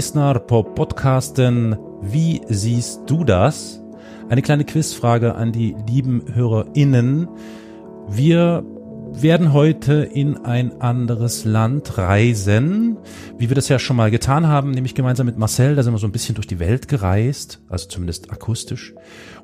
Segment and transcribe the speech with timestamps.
[0.00, 3.82] lyssnar på podcasten Wie siehst du das?
[4.30, 7.28] Eine kleine Quizfrage an die lieben HörerInnen.
[8.08, 8.64] Wir
[9.12, 12.96] werden heute in ein anderes Land reisen,
[13.36, 15.98] wie wir das ja schon mal getan haben, nämlich gemeinsam mit Marcel, da sind wir
[15.98, 18.94] so ein bisschen durch die Welt gereist, also zumindest akustisch.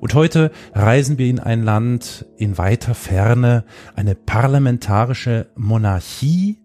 [0.00, 3.64] Und heute reisen wir in ein Land in weiter Ferne,
[3.94, 6.62] eine parlamentarische Monarchie.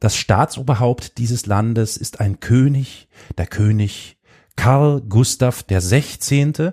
[0.00, 4.16] Das Staatsoberhaupt dieses Landes ist ein König, der König
[4.54, 6.72] Karl Gustav der 16.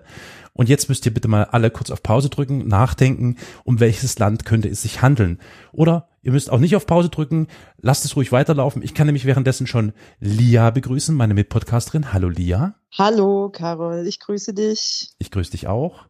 [0.53, 4.45] Und jetzt müsst ihr bitte mal alle kurz auf Pause drücken, nachdenken, um welches Land
[4.45, 5.39] könnte es sich handeln.
[5.71, 7.47] Oder ihr müsst auch nicht auf Pause drücken,
[7.81, 8.81] lasst es ruhig weiterlaufen.
[8.83, 12.13] Ich kann nämlich währenddessen schon Lia begrüßen, meine Mitpodcasterin.
[12.13, 12.75] Hallo Lia.
[12.97, 15.09] Hallo Carol, ich grüße dich.
[15.19, 16.05] Ich grüße dich auch.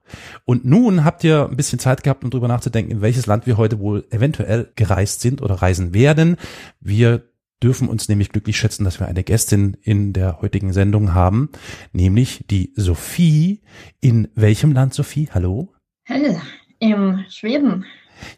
[0.46, 3.58] Und nun habt ihr ein bisschen Zeit gehabt, um drüber nachzudenken, in welches Land wir
[3.58, 6.38] heute wohl eventuell gereist sind oder reisen werden.
[6.80, 7.28] Wir
[7.64, 11.50] dürfen uns nämlich glücklich schätzen, dass wir eine Gästin in der heutigen Sendung haben,
[11.92, 13.64] nämlich die Sophie.
[14.00, 15.30] In welchem Land, Sophie?
[15.34, 15.74] Hallo?
[16.08, 16.40] Hallo,
[16.78, 17.86] in Schweden.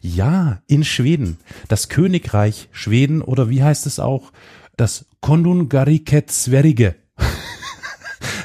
[0.00, 1.36] Ja, in Schweden.
[1.68, 4.32] Das Königreich Schweden oder wie heißt es auch?
[4.78, 6.94] Das Konungariket Sverige.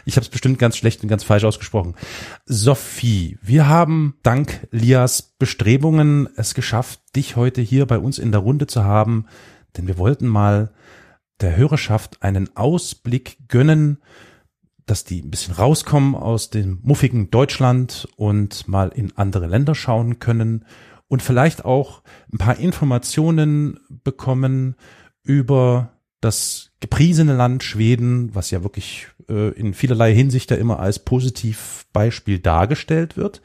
[0.05, 1.95] Ich habe es bestimmt ganz schlecht und ganz falsch ausgesprochen.
[2.45, 8.41] Sophie, wir haben dank Lias Bestrebungen es geschafft, dich heute hier bei uns in der
[8.41, 9.25] Runde zu haben
[9.77, 10.71] denn wir wollten mal
[11.41, 13.97] der Hörerschaft einen Ausblick gönnen,
[14.85, 20.19] dass die ein bisschen rauskommen aus dem muffigen Deutschland und mal in andere Länder schauen
[20.19, 20.65] können
[21.07, 24.75] und vielleicht auch ein paar Informationen bekommen
[25.23, 30.99] über das gepriesene Land Schweden, was ja wirklich äh, in vielerlei Hinsicht ja immer als
[30.99, 33.41] Positivbeispiel dargestellt wird.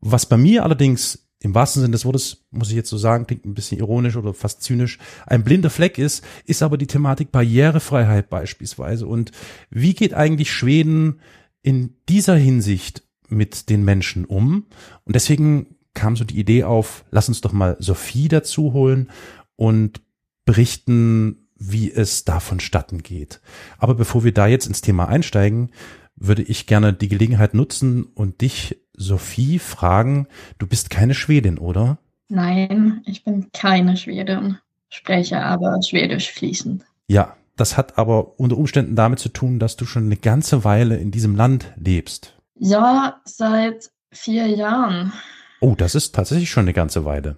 [0.00, 3.44] Was bei mir allerdings im wahrsten Sinne des Wortes, muss ich jetzt so sagen, klingt
[3.44, 8.30] ein bisschen ironisch oder fast zynisch, ein blinder Fleck ist, ist aber die Thematik Barrierefreiheit
[8.30, 9.06] beispielsweise.
[9.06, 9.30] Und
[9.70, 11.20] wie geht eigentlich Schweden
[11.62, 14.66] in dieser Hinsicht mit den Menschen um?
[15.04, 19.10] Und deswegen kam so die Idee auf, lass uns doch mal Sophie dazu holen
[19.56, 20.00] und
[20.46, 23.40] berichten, wie es da vonstatten geht.
[23.78, 25.70] Aber bevor wir da jetzt ins Thema einsteigen,
[26.16, 31.98] würde ich gerne die Gelegenheit nutzen und dich Sophie fragen, du bist keine Schwedin, oder?
[32.28, 34.58] Nein, ich bin keine Schwedin,
[34.88, 36.84] spreche aber Schwedisch fließend.
[37.08, 40.96] Ja, das hat aber unter Umständen damit zu tun, dass du schon eine ganze Weile
[40.96, 42.34] in diesem Land lebst.
[42.56, 45.12] Ja, seit vier Jahren.
[45.60, 47.36] Oh, das ist tatsächlich schon eine ganze Weile.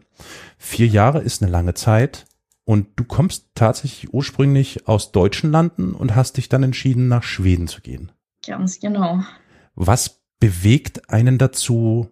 [0.58, 2.25] Vier Jahre ist eine lange Zeit
[2.66, 7.68] und du kommst tatsächlich ursprünglich aus deutschen Landen und hast dich dann entschieden, nach Schweden
[7.68, 8.10] zu gehen.
[8.44, 9.20] Ganz genau.
[9.76, 12.08] Was bewegt einen dazu,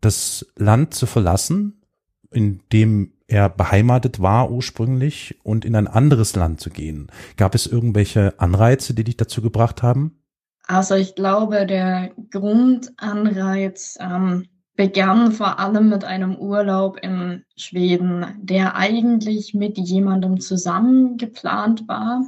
[0.00, 1.82] das Land zu verlassen,
[2.30, 7.10] in dem er beheimatet war ursprünglich und in ein anderes Land zu gehen?
[7.36, 10.22] Gab es irgendwelche Anreize, die dich dazu gebracht haben?
[10.68, 18.76] Also ich glaube, der Grundanreiz ähm, begann vor allem mit einem Urlaub in Schweden, der
[18.76, 22.26] eigentlich mit jemandem zusammen geplant war.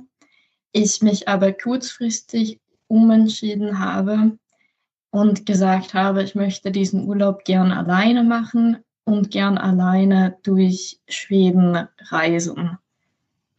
[0.73, 4.39] Ich mich aber kurzfristig umentschieden habe
[5.11, 11.89] und gesagt habe, ich möchte diesen Urlaub gern alleine machen und gern alleine durch Schweden
[12.11, 12.79] reisen.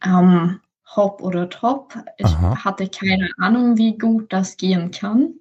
[0.04, 0.60] Ähm,
[0.96, 1.94] hopp oder top.
[2.18, 2.64] Ich Aha.
[2.64, 5.39] hatte keine Ahnung, wie gut das gehen kann.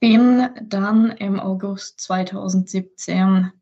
[0.00, 3.52] Bin dann im August 2017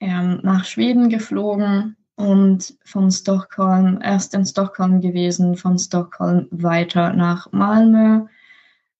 [0.00, 7.50] ähm, nach Schweden geflogen und von Stockholm, erst in Stockholm gewesen, von Stockholm weiter nach
[7.52, 8.26] Malmö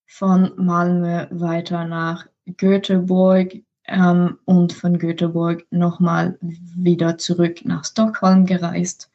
[0.07, 2.25] von Malmö weiter nach
[2.57, 9.11] Göteborg ähm, und von Göteborg nochmal wieder zurück nach Stockholm gereist.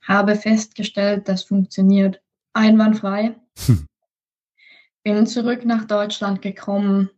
[0.00, 2.20] Habe festgestellt, das funktioniert
[2.54, 3.36] einwandfrei.
[3.66, 3.86] Hm.
[5.02, 7.10] Bin zurück nach Deutschland gekommen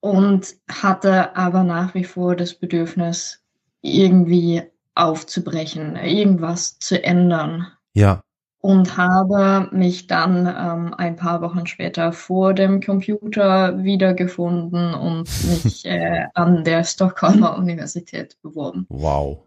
[0.00, 3.42] und hatte aber nach wie vor das Bedürfnis,
[3.80, 4.62] irgendwie
[4.94, 7.66] aufzubrechen, irgendwas zu ändern.
[7.94, 8.22] Ja
[8.64, 15.28] und habe mich dann ähm, ein paar Wochen später vor dem Computer wiedergefunden und
[15.64, 18.86] mich äh, an der Stockholmer Universität beworben.
[18.88, 19.40] Wow.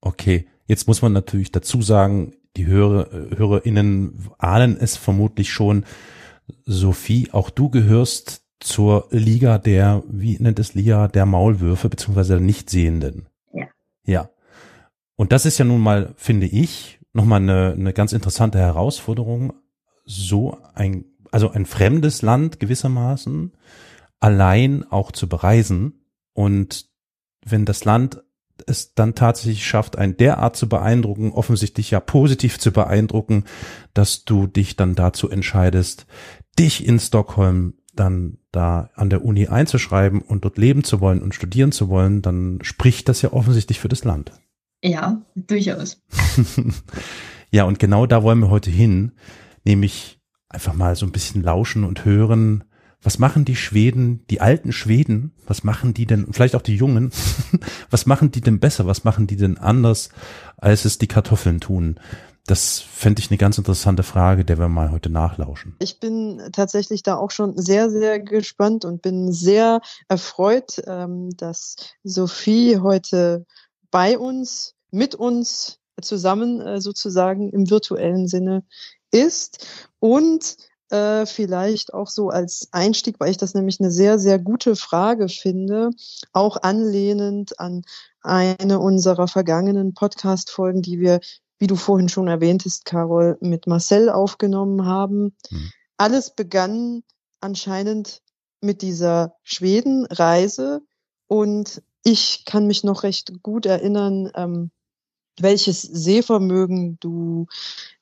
[0.00, 0.48] Okay.
[0.66, 5.84] Jetzt muss man natürlich dazu sagen, die Hörer, HörerInnen ahnen es vermutlich schon.
[6.64, 12.42] Sophie, auch du gehörst zur Liga der, wie nennt es Liga, der Maulwürfe, beziehungsweise der
[12.42, 13.26] Nichtsehenden.
[13.52, 13.66] Ja.
[14.04, 14.30] Ja.
[15.16, 19.52] Und das ist ja nun mal, finde ich, nochmal eine, eine ganz interessante Herausforderung,
[20.04, 23.52] so ein, also ein fremdes Land gewissermaßen
[24.20, 26.06] allein auch zu bereisen.
[26.32, 26.86] Und
[27.44, 28.22] wenn das Land
[28.66, 33.44] es dann tatsächlich schafft, ein derart zu beeindrucken, offensichtlich ja positiv zu beeindrucken,
[33.92, 36.06] dass du dich dann dazu entscheidest,
[36.58, 41.34] dich in Stockholm dann da an der Uni einzuschreiben und dort leben zu wollen und
[41.34, 44.32] studieren zu wollen, dann spricht das ja offensichtlich für das Land.
[44.82, 46.02] Ja, durchaus.
[47.50, 49.12] ja, und genau da wollen wir heute hin,
[49.64, 52.64] nämlich einfach mal so ein bisschen lauschen und hören,
[53.04, 57.12] was machen die Schweden, die alten Schweden, was machen die denn, vielleicht auch die Jungen,
[57.90, 60.08] was machen die denn besser, was machen die denn anders,
[60.56, 62.00] als es die Kartoffeln tun?
[62.46, 65.76] Das fände ich eine ganz interessante Frage, der wir mal heute nachlauschen.
[65.80, 71.76] Ich bin tatsächlich da auch schon sehr, sehr gespannt und bin sehr erfreut, ähm, dass
[72.02, 73.46] Sophie heute
[73.90, 78.64] bei uns, mit uns zusammen äh, sozusagen im virtuellen Sinne
[79.10, 79.66] ist
[79.98, 80.56] und
[80.90, 85.28] äh, vielleicht auch so als Einstieg, weil ich das nämlich eine sehr, sehr gute Frage
[85.28, 85.90] finde,
[86.32, 87.82] auch anlehnend an
[88.20, 91.20] eine unserer vergangenen Podcast-Folgen, die wir,
[91.58, 95.36] wie du vorhin schon erwähntest, Carol, mit Marcel aufgenommen haben.
[95.50, 95.70] Mhm.
[95.96, 97.02] Alles begann
[97.40, 98.22] anscheinend
[98.60, 100.82] mit dieser Schweden-Reise
[101.26, 104.70] und ich kann mich noch recht gut erinnern, ähm,
[105.38, 107.46] welches Sehvermögen du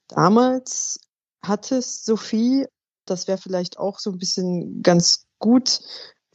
[0.09, 1.01] damals
[1.43, 2.67] hattest, Sophie.
[3.05, 5.81] Das wäre vielleicht auch so ein bisschen ganz gut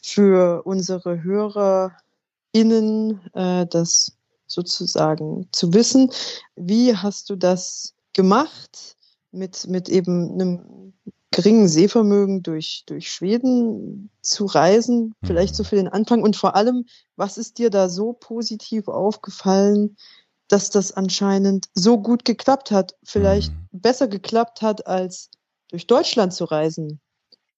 [0.02, 4.18] für unsere HörerInnen, äh, das
[4.48, 6.12] sozusagen zu wissen.
[6.56, 8.96] Wie hast du das gemacht
[9.32, 10.94] mit, mit eben einem
[11.32, 15.14] geringen Sehvermögen durch, durch Schweden zu reisen?
[15.24, 15.68] Vielleicht so mhm.
[15.68, 16.24] für den Anfang.
[16.24, 19.98] Und vor allem, was ist dir da so positiv aufgefallen,
[20.48, 23.80] dass das anscheinend so gut geklappt hat, vielleicht mhm.
[23.80, 25.30] besser geklappt hat, als
[25.70, 27.00] durch Deutschland zu reisen?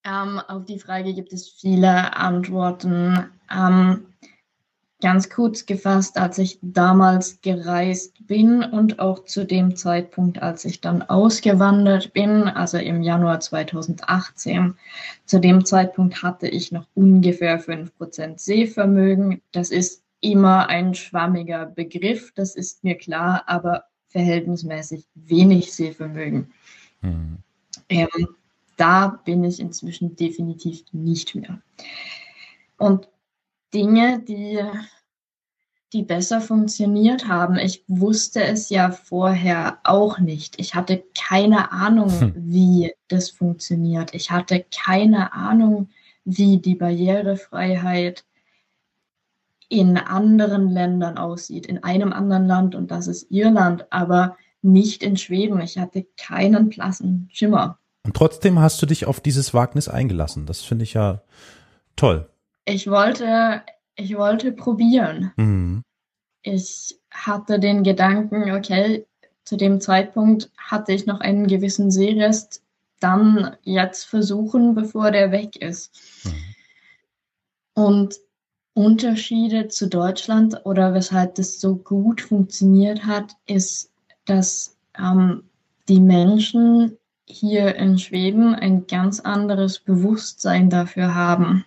[0.03, 3.29] Ähm, auf die Frage gibt es viele Antworten.
[3.51, 4.05] Ähm,
[5.01, 10.81] ganz kurz gefasst, als ich damals gereist bin und auch zu dem Zeitpunkt, als ich
[10.81, 14.75] dann ausgewandert bin, also im Januar 2018,
[15.25, 19.41] zu dem Zeitpunkt hatte ich noch ungefähr 5% Sehvermögen.
[19.51, 26.51] Das ist immer ein schwammiger Begriff, das ist mir klar, aber verhältnismäßig wenig Sehvermögen.
[27.01, 27.37] Mhm.
[27.89, 28.27] Ähm,
[28.77, 31.61] da bin ich inzwischen definitiv nicht mehr.
[32.77, 33.09] Und
[33.73, 34.59] Dinge, die,
[35.93, 40.59] die besser funktioniert haben, ich wusste es ja vorher auch nicht.
[40.59, 42.33] Ich hatte keine Ahnung, hm.
[42.35, 44.13] wie das funktioniert.
[44.13, 45.89] Ich hatte keine Ahnung,
[46.23, 48.23] wie die Barrierefreiheit
[49.69, 55.15] in anderen Ländern aussieht, in einem anderen Land und das ist Irland, aber nicht in
[55.15, 55.61] Schweden.
[55.61, 57.79] Ich hatte keinen blassen Schimmer.
[58.03, 60.45] Und trotzdem hast du dich auf dieses Wagnis eingelassen.
[60.45, 61.21] Das finde ich ja
[61.95, 62.29] toll.
[62.65, 63.61] Ich wollte,
[63.95, 65.31] ich wollte probieren.
[65.37, 65.83] Mhm.
[66.41, 69.05] Ich hatte den Gedanken, okay,
[69.43, 72.63] zu dem Zeitpunkt hatte ich noch einen gewissen Seerest,
[72.99, 76.23] dann jetzt versuchen, bevor der weg ist.
[76.23, 76.33] Mhm.
[77.73, 78.15] Und
[78.79, 83.91] Unterschiede zu Deutschland oder weshalb das so gut funktioniert hat, ist,
[84.23, 85.43] dass ähm,
[85.89, 91.65] die Menschen hier in Schweden ein ganz anderes Bewusstsein dafür haben.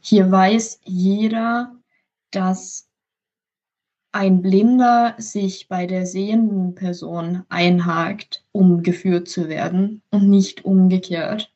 [0.00, 1.76] Hier weiß jeder,
[2.30, 2.88] dass
[4.12, 11.52] ein Blinder sich bei der sehenden Person einhakt, um geführt zu werden und nicht umgekehrt.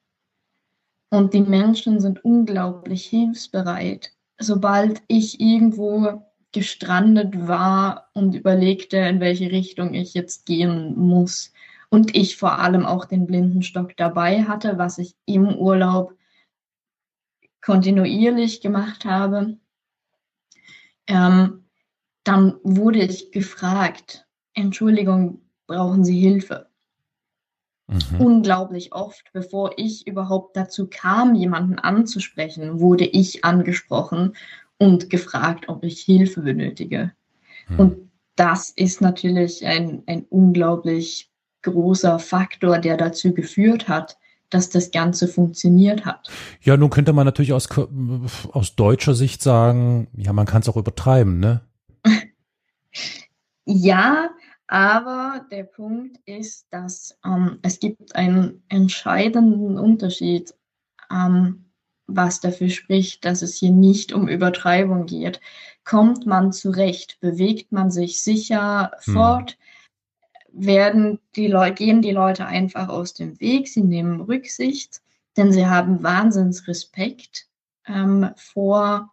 [1.09, 9.51] Und die Menschen sind unglaublich hilfsbereit sobald ich irgendwo gestrandet war und überlegte, in welche
[9.51, 11.53] Richtung ich jetzt gehen muss.
[11.91, 16.15] Und ich vor allem auch den Blindenstock dabei hatte, was ich im Urlaub
[17.63, 19.59] kontinuierlich gemacht habe.
[21.07, 21.65] Ähm,
[22.25, 26.68] dann wurde ich gefragt, Entschuldigung, brauchen Sie Hilfe?
[27.89, 28.21] Mhm.
[28.21, 34.37] Unglaublich oft, bevor ich überhaupt dazu kam, jemanden anzusprechen, wurde ich angesprochen
[34.77, 37.13] und gefragt, ob ich Hilfe benötige.
[37.69, 37.81] Mhm.
[37.81, 41.31] Und das ist natürlich ein, ein unglaublich
[41.63, 44.19] großer Faktor, der dazu geführt hat,
[44.51, 46.29] dass das Ganze funktioniert hat.
[46.63, 47.69] Ja, nun könnte man natürlich aus,
[48.53, 51.63] aus deutscher Sicht sagen, ja, man kann es auch übertreiben, ne?
[53.65, 54.31] ja,
[54.69, 60.55] aber der Punkt ist, dass ähm, es gibt einen entscheidenden Unterschied,
[61.11, 61.65] ähm,
[62.07, 65.41] was dafür spricht, dass es hier nicht um Übertreibung geht.
[65.85, 69.15] Kommt man zurecht, bewegt man sich sicher hm.
[69.15, 69.59] fort,
[70.53, 75.01] werden die Leute, gehen die Leute einfach aus dem Weg, sie nehmen Rücksicht,
[75.39, 77.47] denn sie haben Wahnsinnsrespekt
[77.87, 79.13] ähm, vor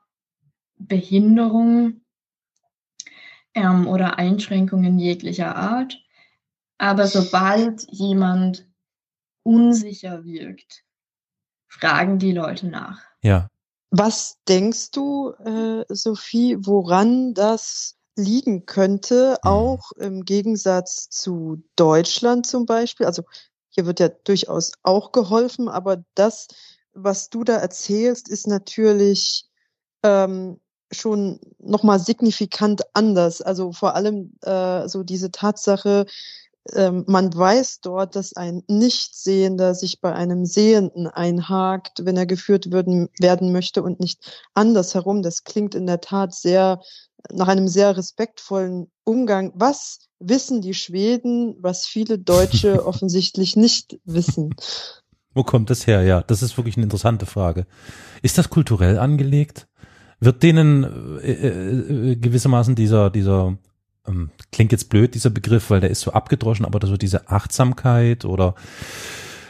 [0.77, 2.01] Behinderung
[3.55, 5.97] ähm, oder Einschränkungen jeglicher Art.
[6.77, 8.67] Aber sobald jemand
[9.43, 10.83] unsicher wirkt,
[11.67, 13.01] fragen die Leute nach.
[13.21, 13.50] Ja.
[13.91, 19.50] Was denkst du, äh, Sophie, woran das liegen könnte, Mhm.
[19.50, 23.05] auch im Gegensatz zu Deutschland zum Beispiel?
[23.05, 23.24] Also
[23.69, 26.47] hier wird ja durchaus auch geholfen, aber das,
[26.93, 29.45] was du da erzählst, ist natürlich
[30.03, 30.59] ähm,
[30.92, 33.42] schon nochmal signifikant anders.
[33.42, 36.06] Also vor allem äh, so diese Tatsache,
[36.74, 42.72] ähm, man weiß dort, dass ein Nichtsehender sich bei einem Sehenden einhakt, wenn er geführt
[42.72, 45.22] würden, werden möchte und nicht andersherum.
[45.22, 46.82] Das klingt in der Tat sehr
[47.32, 49.51] nach einem sehr respektvollen Umgang.
[49.56, 54.56] Was wissen die Schweden, was viele Deutsche offensichtlich nicht wissen?
[55.34, 56.01] Wo kommt das her?
[56.04, 57.65] Ja, das ist wirklich eine interessante Frage.
[58.22, 59.68] Ist das kulturell angelegt?
[60.25, 63.58] Wird denen äh, äh, gewissermaßen dieser, dieser,
[64.08, 68.25] ähm, klingt jetzt blöd, dieser Begriff, weil der ist so abgedroschen, aber so diese Achtsamkeit
[68.25, 68.55] oder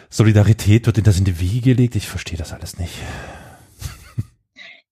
[0.09, 1.95] Solidarität, wird ihnen das in die Wiege gelegt?
[1.95, 2.93] Ich verstehe das alles nicht.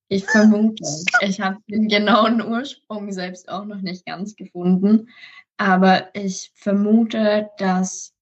[0.08, 0.84] Ich vermute,
[1.22, 5.10] ich habe den genauen Ursprung selbst auch noch nicht ganz gefunden,
[5.58, 8.14] aber ich vermute, dass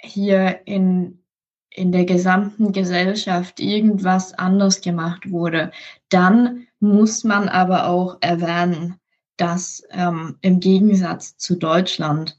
[0.00, 1.24] hier in,
[1.70, 5.72] in der gesamten Gesellschaft irgendwas anders gemacht wurde.
[6.10, 8.96] Dann muss man aber auch erwähnen,
[9.36, 12.38] dass ähm, im Gegensatz zu Deutschland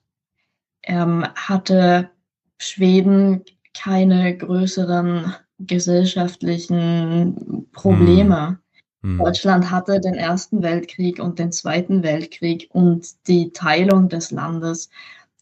[0.84, 2.10] ähm, hatte
[2.58, 3.43] Schweden
[3.74, 8.60] keine größeren gesellschaftlichen Probleme.
[9.01, 9.17] Hm.
[9.17, 14.89] Deutschland hatte den Ersten Weltkrieg und den Zweiten Weltkrieg und die Teilung des Landes.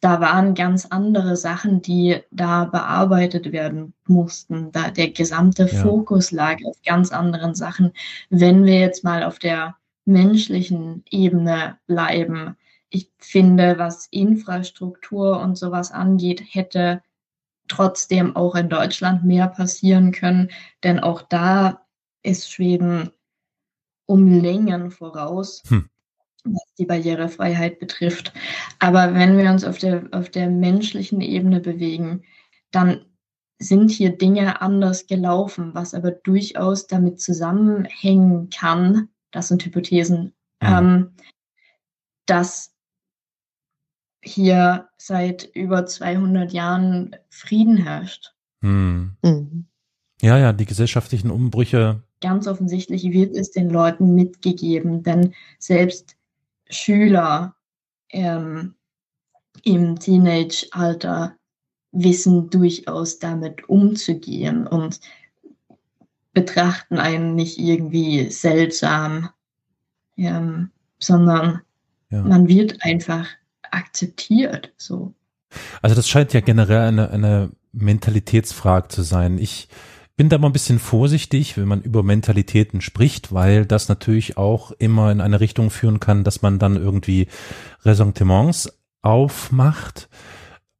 [0.01, 4.71] Da waren ganz andere Sachen, die da bearbeitet werden mussten.
[4.71, 5.69] Da der gesamte Ja.
[5.81, 7.93] Fokus lag auf ganz anderen Sachen.
[8.29, 9.75] Wenn wir jetzt mal auf der
[10.05, 12.55] menschlichen Ebene bleiben,
[12.89, 17.01] ich finde, was Infrastruktur und sowas angeht, hätte
[17.67, 20.51] trotzdem auch in Deutschland mehr passieren können,
[20.83, 21.81] denn auch da
[22.23, 23.09] ist Schweden
[24.05, 25.89] um Längen voraus, Hm.
[26.43, 28.33] Was die Barrierefreiheit betrifft.
[28.79, 32.23] Aber wenn wir uns auf der, auf der menschlichen Ebene bewegen,
[32.71, 33.05] dann
[33.59, 40.67] sind hier Dinge anders gelaufen, was aber durchaus damit zusammenhängen kann, das sind Hypothesen, Mhm.
[40.67, 41.11] ähm,
[42.25, 42.73] dass
[44.23, 48.33] hier seit über 200 Jahren Frieden herrscht.
[48.61, 49.15] Hm.
[49.23, 49.65] Mhm.
[50.21, 52.03] Ja, ja, die gesellschaftlichen Umbrüche.
[52.21, 56.16] Ganz offensichtlich wird es den Leuten mitgegeben, denn selbst
[56.69, 57.55] Schüler
[58.09, 58.75] ähm,
[59.63, 61.35] im Teenage-Alter
[61.91, 64.99] wissen durchaus damit umzugehen und
[66.33, 69.29] betrachten einen nicht irgendwie seltsam,
[70.17, 71.61] ähm, sondern
[72.09, 72.21] Ja.
[72.21, 73.27] man wird einfach
[73.71, 74.71] akzeptiert.
[74.77, 75.13] So.
[75.81, 79.37] Also das scheint ja generell eine, eine Mentalitätsfrage zu sein.
[79.39, 79.67] Ich
[80.17, 84.71] bin da mal ein bisschen vorsichtig, wenn man über Mentalitäten spricht, weil das natürlich auch
[84.71, 87.27] immer in eine Richtung führen kann, dass man dann irgendwie
[87.85, 90.09] Ressentiments aufmacht.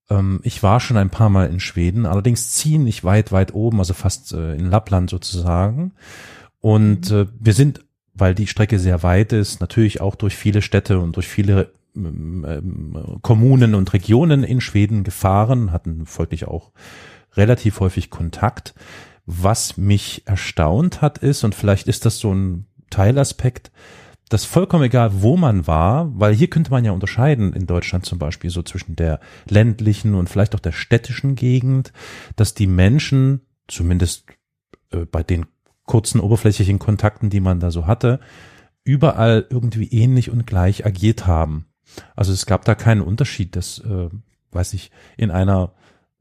[0.10, 3.94] Ähm, ich war schon ein paar Mal in Schweden, allerdings ziemlich weit, weit oben, also
[3.94, 5.94] fast äh, in Lappland sozusagen.
[6.60, 11.00] Und äh, wir sind, weil die Strecke sehr weit ist, natürlich auch durch viele Städte
[11.00, 16.72] und durch viele ähm, ähm, Kommunen und Regionen in Schweden gefahren, hatten folglich auch
[17.36, 18.74] relativ häufig Kontakt.
[19.28, 23.72] Was mich erstaunt hat ist, und vielleicht ist das so ein Teilaspekt,
[24.30, 28.20] dass vollkommen egal, wo man war, weil hier könnte man ja unterscheiden in Deutschland zum
[28.20, 31.94] Beispiel so zwischen der ländlichen und vielleicht auch der städtischen Gegend,
[32.36, 34.26] dass die Menschen, zumindest
[34.92, 35.46] äh, bei den
[35.86, 38.20] kurzen oberflächlichen Kontakten, die man da so hatte,
[38.84, 41.66] überall irgendwie ähnlich und gleich agiert haben.
[42.16, 44.10] Also es gab da keinen Unterschied, dass, äh,
[44.52, 45.74] weiß ich, in einer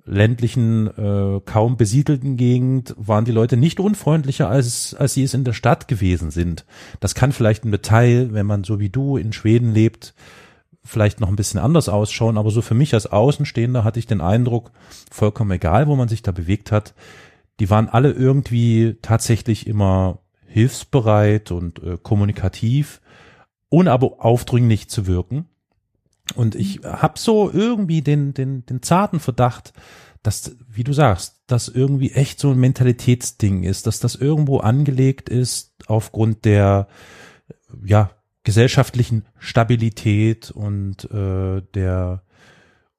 [0.06, 5.44] ländlichen, äh, kaum besiedelten Gegend waren die Leute nicht unfreundlicher, als, als sie es in
[5.44, 6.64] der Stadt gewesen sind.
[7.00, 10.14] Das kann vielleicht im Detail, wenn man so wie du in Schweden lebt,
[10.84, 14.20] vielleicht noch ein bisschen anders ausschauen, aber so für mich als Außenstehender hatte ich den
[14.20, 14.70] Eindruck,
[15.10, 16.94] vollkommen egal, wo man sich da bewegt hat,
[17.58, 23.00] die waren alle irgendwie tatsächlich immer hilfsbereit und äh, kommunikativ,
[23.68, 25.46] ohne aber aufdringlich zu wirken.
[26.34, 29.72] Und ich habe so irgendwie den, den, den zarten Verdacht,
[30.22, 35.28] dass, wie du sagst, das irgendwie echt so ein Mentalitätsding ist, dass das irgendwo angelegt
[35.28, 36.88] ist aufgrund der,
[37.84, 38.10] ja,
[38.42, 42.22] gesellschaftlichen Stabilität und äh, der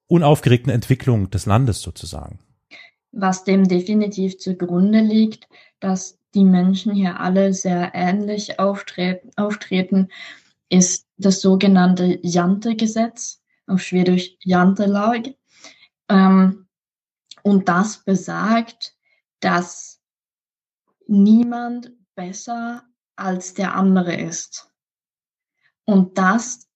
[0.08, 2.40] unaufgeregten Entwicklung des Landes sozusagen.
[3.14, 5.48] Was dem definitiv zugrunde liegt,
[5.80, 10.10] dass die Menschen hier alle sehr ähnlich auftreten, auftreten
[10.70, 15.36] ist das sogenannte Jante-Gesetz, auf Schwedisch Jantelag.
[16.10, 16.68] Ähm,
[17.44, 18.96] und das besagt,
[19.40, 20.02] dass
[21.08, 22.84] niemand besser
[23.16, 24.72] als der andere ist.
[25.86, 26.68] Und das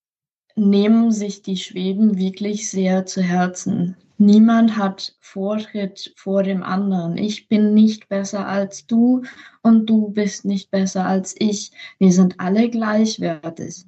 [0.55, 3.97] nehmen sich die Schweden wirklich sehr zu Herzen.
[4.17, 7.17] Niemand hat Vortritt vor dem anderen.
[7.17, 9.23] Ich bin nicht besser als du
[9.63, 11.71] und du bist nicht besser als ich.
[11.97, 13.85] Wir sind alle gleichwertig.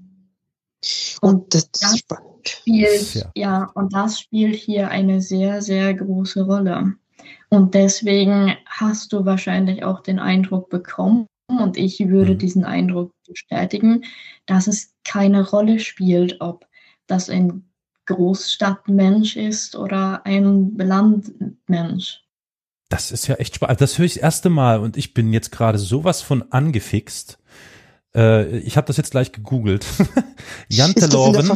[1.22, 2.04] Und das, das
[2.46, 3.32] spielt, ja.
[3.36, 6.94] ja, und das spielt hier eine sehr, sehr große Rolle.
[7.50, 12.38] Und deswegen hast du wahrscheinlich auch den Eindruck bekommen, und ich würde mhm.
[12.38, 14.04] diesen Eindruck bestätigen,
[14.46, 16.66] dass es keine Rolle spielt, ob
[17.08, 17.70] das ein
[18.06, 22.22] Großstadtmensch ist oder ein Landmensch.
[22.90, 23.82] Das ist ja echt spannend.
[23.82, 27.40] Das höre ich das erste Mal und ich bin jetzt gerade sowas von angefixt.
[28.16, 29.86] Äh, ich habe das jetzt gleich gegoogelt.
[30.70, 31.52] Janteloven.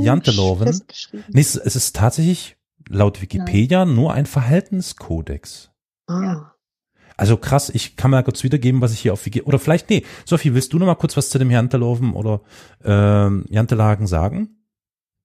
[0.00, 0.82] Janteloven.
[1.28, 2.56] Nee, es, es ist tatsächlich
[2.88, 3.94] laut Wikipedia Nein.
[3.94, 5.70] nur ein Verhaltenskodex.
[6.06, 6.52] Ah.
[7.16, 10.04] Also krass, ich kann mal kurz wiedergeben, was ich hier auf Wikipedia, oder vielleicht, nee,
[10.24, 12.40] Sophie, willst du noch mal kurz was zu dem Janteloven oder
[12.84, 14.58] ähm, Jantelagen sagen?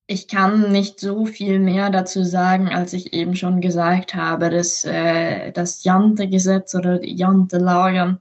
[0.07, 4.49] Ich kann nicht so viel mehr dazu sagen, als ich eben schon gesagt habe.
[4.49, 8.19] Das, äh, das Jante-Gesetz oder Jante-Lagen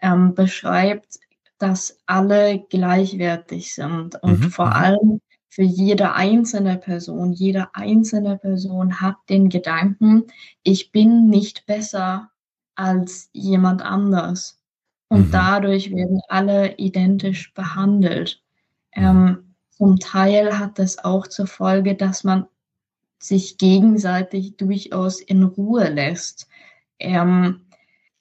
[0.00, 1.20] ähm, beschreibt,
[1.62, 4.50] dass alle gleichwertig sind und mhm.
[4.50, 4.72] vor mhm.
[4.72, 7.32] allem für jede einzelne Person.
[7.32, 10.24] Jede einzelne Person hat den Gedanken,
[10.62, 12.30] ich bin nicht besser
[12.74, 14.58] als jemand anders.
[15.08, 15.30] Und mhm.
[15.30, 18.42] dadurch werden alle identisch behandelt.
[18.92, 22.46] Ähm, zum Teil hat das auch zur Folge, dass man
[23.18, 26.48] sich gegenseitig durchaus in Ruhe lässt.
[26.98, 27.66] Ähm,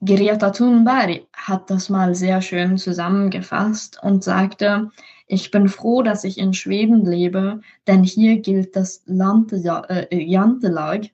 [0.04, 4.90] Greta Thunberg hat das mal sehr schön zusammengefasst und sagte,
[5.28, 11.10] ich bin froh, dass ich in Schweden lebe, denn hier gilt das äh, Jantelag.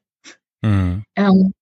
[0.61, 1.03] Mhm.
[1.15, 1.53] Ähm,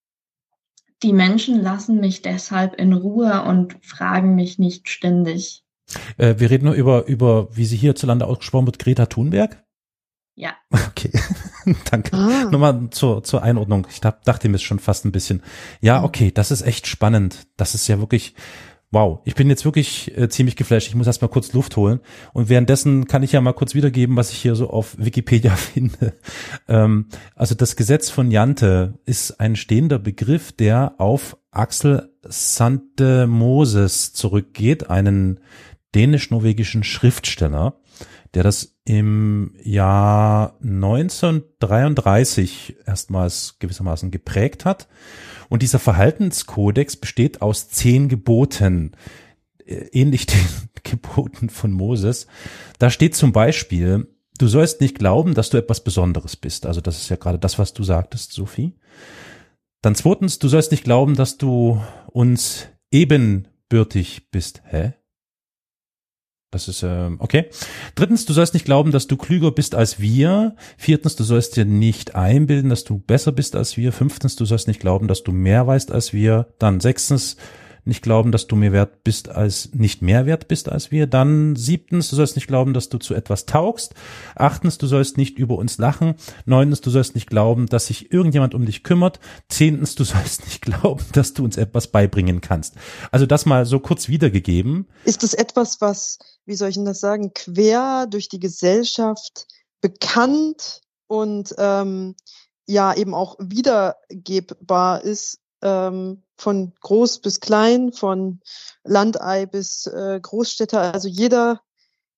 [1.04, 5.64] die Menschen lassen mich deshalb in Ruhe und fragen mich nicht ständig.
[6.18, 9.65] Äh, wir reden nur über, über, wie sie hierzulande ausgesprochen wird, Greta Thunberg?
[10.36, 10.56] Ja.
[10.98, 11.12] Okay,
[11.92, 12.16] danke.
[12.16, 12.50] Ah.
[12.50, 13.86] Nochmal zur, zur Einordnung.
[13.90, 15.44] Ich dachte mir schon fast ein bisschen.
[15.82, 16.06] Ja, mhm.
[16.06, 17.48] okay, das ist echt spannend.
[17.58, 18.34] Das ist ja wirklich,
[18.92, 19.20] wow.
[19.26, 20.88] Ich bin jetzt wirklich äh, ziemlich geflasht.
[20.88, 22.00] Ich muss erst mal kurz Luft holen.
[22.34, 26.14] Und währenddessen kann ich ja mal kurz wiedergeben, was ich hier so auf Wikipedia finde.
[26.68, 34.14] Ähm, also das Gesetz von Jante ist ein stehender Begriff, der auf Axel Sante Moses
[34.14, 35.42] zurückgeht, einen
[35.94, 37.80] dänisch-norwegischen Schriftsteller,
[38.36, 44.90] der das im Jahr 1933 erstmals gewissermaßen geprägt hat.
[45.50, 48.92] Und dieser Verhaltenskodex besteht aus zehn Geboten,
[49.66, 50.46] äh, ähnlich den
[50.84, 52.28] Geboten von Moses.
[52.78, 56.66] Da steht zum Beispiel, du sollst nicht glauben, dass du etwas Besonderes bist.
[56.66, 58.74] Also das ist ja gerade das, was du sagtest, Sophie.
[59.82, 64.62] Dann zweitens, du sollst nicht glauben, dass du uns ebenbürtig bist.
[64.66, 64.94] Hä?
[66.56, 67.48] Das ist äh, okay.
[67.96, 70.56] Drittens, du sollst nicht glauben, dass du klüger bist als wir.
[70.78, 73.92] Viertens, du sollst dir nicht einbilden, dass du besser bist als wir.
[73.92, 76.48] Fünftens, du sollst nicht glauben, dass du mehr weißt als wir.
[76.58, 77.36] Dann sechstens,
[77.86, 81.08] nicht glauben, dass du mehr wert bist als, nicht mehr wert bist als wir.
[81.08, 83.94] Dann siebtens, du sollst nicht glauben, dass du zu etwas taugst.
[84.36, 86.16] Achtens, du sollst nicht über uns lachen.
[86.46, 89.20] Neuntens, du sollst nicht glauben, dass sich irgendjemand um dich kümmert.
[89.50, 92.76] Zehntens, du sollst nicht glauben, dass du uns etwas beibringen kannst.
[93.12, 94.88] Also das mal so kurz wiedergegeben.
[95.04, 99.48] Ist das etwas, was, wie soll ich denn das sagen, quer durch die Gesellschaft
[99.82, 102.16] bekannt und ähm,
[102.68, 108.42] ja eben auch wiedergebbar ist ähm, von groß bis klein, von
[108.84, 110.94] Landei bis äh, Großstädter.
[110.94, 111.62] Also jeder,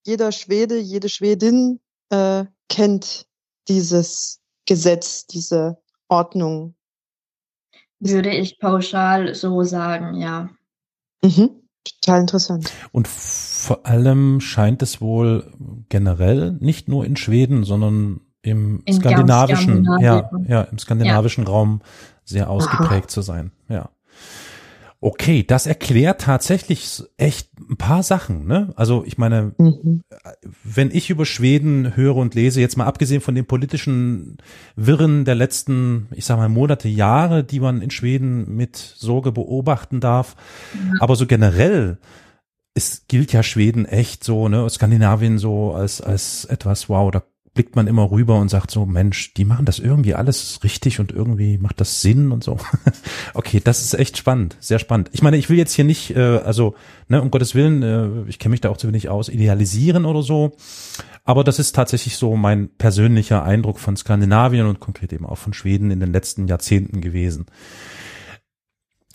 [0.06, 3.28] jeder Schwede, jede Schwedin äh, kennt
[3.67, 6.76] dieses Gesetz, diese Ordnung.
[8.00, 10.50] Würde ich pauschal so sagen, ja.
[11.23, 11.67] Mhm.
[12.02, 12.71] Total interessant.
[12.91, 15.54] Und vor allem scheint es wohl
[15.89, 21.50] generell nicht nur in Schweden, sondern im in skandinavischen, ja, ja, im skandinavischen ja.
[21.50, 21.82] Raum
[22.24, 23.08] sehr ausgeprägt Aha.
[23.08, 23.52] zu sein.
[23.70, 23.90] Ja.
[25.00, 28.48] Okay, das erklärt tatsächlich echt ein paar Sachen.
[28.48, 28.74] Ne?
[28.76, 30.02] Also ich meine, mhm.
[30.64, 34.38] wenn ich über Schweden höre und lese, jetzt mal abgesehen von den politischen
[34.76, 40.00] Wirren der letzten, ich sag mal, Monate, Jahre, die man in Schweden mit Sorge beobachten
[40.00, 40.36] darf,
[40.74, 40.98] mhm.
[41.00, 42.00] aber so generell
[42.74, 47.24] es gilt ja Schweden echt so, ne, Skandinavien so als als etwas, wow, da
[47.58, 51.12] blickt man immer rüber und sagt so, Mensch, die machen das irgendwie alles richtig und
[51.12, 52.60] irgendwie macht das Sinn und so.
[53.34, 55.10] okay, das ist echt spannend, sehr spannend.
[55.12, 56.76] Ich meine, ich will jetzt hier nicht, äh, also,
[57.08, 60.22] ne, um Gottes Willen, äh, ich kenne mich da auch zu wenig aus, idealisieren oder
[60.22, 60.56] so.
[61.26, 65.54] Aber das ist tatsächlich so mein persönlicher Eindruck von Skandinavien und konkret eben auch von
[65.54, 67.48] Schweden in den letzten Jahrzehnten gewesen.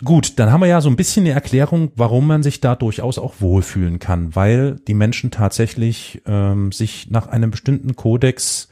[0.05, 3.19] Gut, dann haben wir ja so ein bisschen eine Erklärung, warum man sich da durchaus
[3.19, 8.69] auch wohlfühlen kann, weil die Menschen tatsächlich ähm, sich nach einem bestimmten Kodex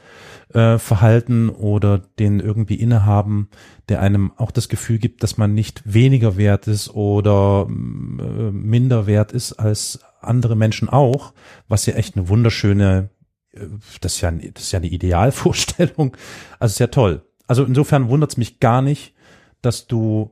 [0.53, 3.49] äh, verhalten oder den irgendwie innehaben,
[3.87, 9.07] der einem auch das Gefühl gibt, dass man nicht weniger wert ist oder äh, minder
[9.07, 11.33] wert ist als andere Menschen auch,
[11.69, 13.09] was ja echt eine wunderschöne,
[13.53, 13.67] äh,
[14.01, 16.17] das ist ja, das ist ja eine Idealvorstellung,
[16.59, 17.21] also sehr toll.
[17.47, 19.13] Also insofern wundert es mich gar nicht,
[19.61, 20.31] dass du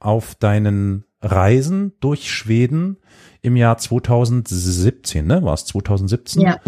[0.00, 2.98] auf deinen Reisen durch Schweden
[3.42, 6.60] im Jahr 2017, ne, war es 2017, ja.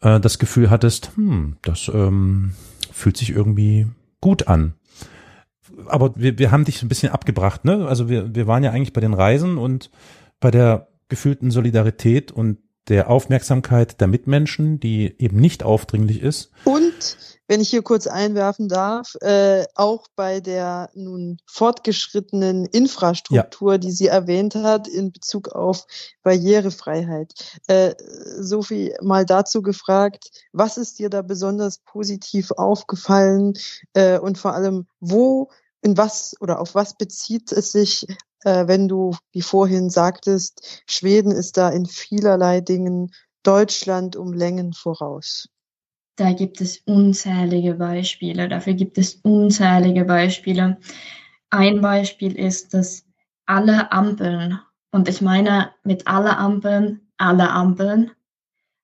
[0.00, 2.52] äh, das Gefühl hattest, hm, das ähm,
[2.92, 3.86] fühlt sich irgendwie
[4.20, 4.74] gut an.
[5.86, 7.86] Aber wir, wir haben dich ein bisschen abgebracht, ne?
[7.86, 9.90] Also wir, wir waren ja eigentlich bei den Reisen und
[10.40, 16.52] bei der gefühlten Solidarität und der Aufmerksamkeit der Mitmenschen, die eben nicht aufdringlich ist.
[16.64, 23.78] Und wenn ich hier kurz einwerfen darf, äh, auch bei der nun fortgeschrittenen Infrastruktur, ja.
[23.78, 25.86] die sie erwähnt hat in Bezug auf
[26.22, 27.34] Barrierefreiheit.
[27.68, 27.94] Äh,
[28.38, 33.54] Sophie, mal dazu gefragt, was ist dir da besonders positiv aufgefallen
[33.94, 35.50] äh, und vor allem, wo,
[35.82, 38.06] in was oder auf was bezieht es sich,
[38.42, 44.72] äh, wenn du, wie vorhin sagtest, Schweden ist da in vielerlei Dingen Deutschland um Längen
[44.72, 45.48] voraus?
[46.16, 48.48] Da gibt es unzählige Beispiele.
[48.48, 50.78] Dafür gibt es unzählige Beispiele.
[51.50, 53.06] Ein Beispiel ist, dass
[53.44, 54.58] alle Ampeln,
[54.90, 58.10] und ich meine mit alle Ampeln, alle Ampeln,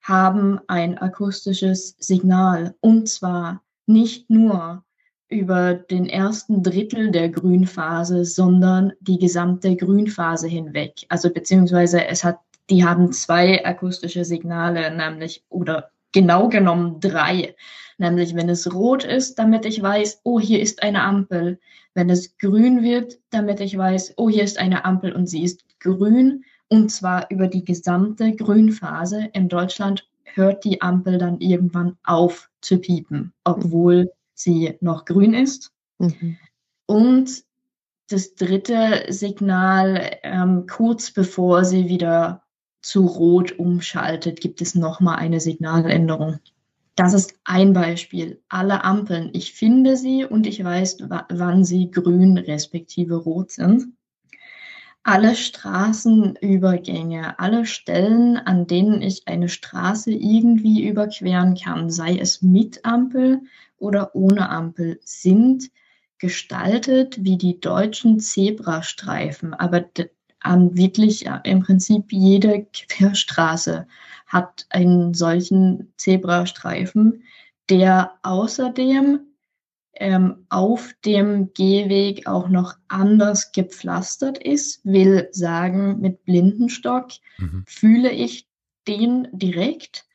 [0.03, 2.75] haben ein akustisches Signal.
[2.81, 4.85] Und zwar nicht nur
[5.29, 11.07] über den ersten Drittel der Grünphase, sondern die gesamte Grünphase hinweg.
[11.09, 17.55] Also beziehungsweise es hat, die haben zwei akustische Signale, nämlich oder genau genommen drei.
[17.98, 21.59] Nämlich, wenn es rot ist, damit ich weiß, oh, hier ist eine Ampel.
[21.94, 25.64] Wenn es grün wird, damit ich weiß, oh, hier ist eine Ampel und sie ist
[25.79, 26.44] grün.
[26.68, 29.29] Und zwar über die gesamte Grünphase.
[29.35, 35.70] In Deutschland hört die Ampel dann irgendwann auf zu piepen, obwohl sie noch grün ist.
[35.98, 36.38] Mhm.
[36.87, 37.44] Und
[38.09, 42.41] das dritte Signal, ähm, kurz bevor sie wieder
[42.83, 46.38] zu Rot umschaltet, gibt es nochmal eine Signaländerung.
[46.95, 48.42] Das ist ein Beispiel.
[48.49, 50.99] Alle Ampeln, ich finde sie und ich weiß,
[51.31, 53.95] wann sie grün respektive rot sind.
[55.05, 62.85] Alle Straßenübergänge, alle Stellen, an denen ich eine Straße irgendwie überqueren kann, sei es mit
[62.85, 63.40] Ampel
[63.79, 65.71] oder ohne Ampel, sind
[66.18, 69.55] gestaltet wie die deutschen Zebrastreifen.
[69.55, 69.81] Aber
[70.42, 73.87] an wirklich ja, im Prinzip jede Querstraße
[74.26, 77.22] hat einen solchen Zebrastreifen,
[77.68, 79.20] der außerdem
[79.94, 87.64] ähm, auf dem Gehweg auch noch anders gepflastert ist, will sagen, mit Blindenstock mhm.
[87.66, 88.48] fühle ich
[88.88, 90.07] den direkt.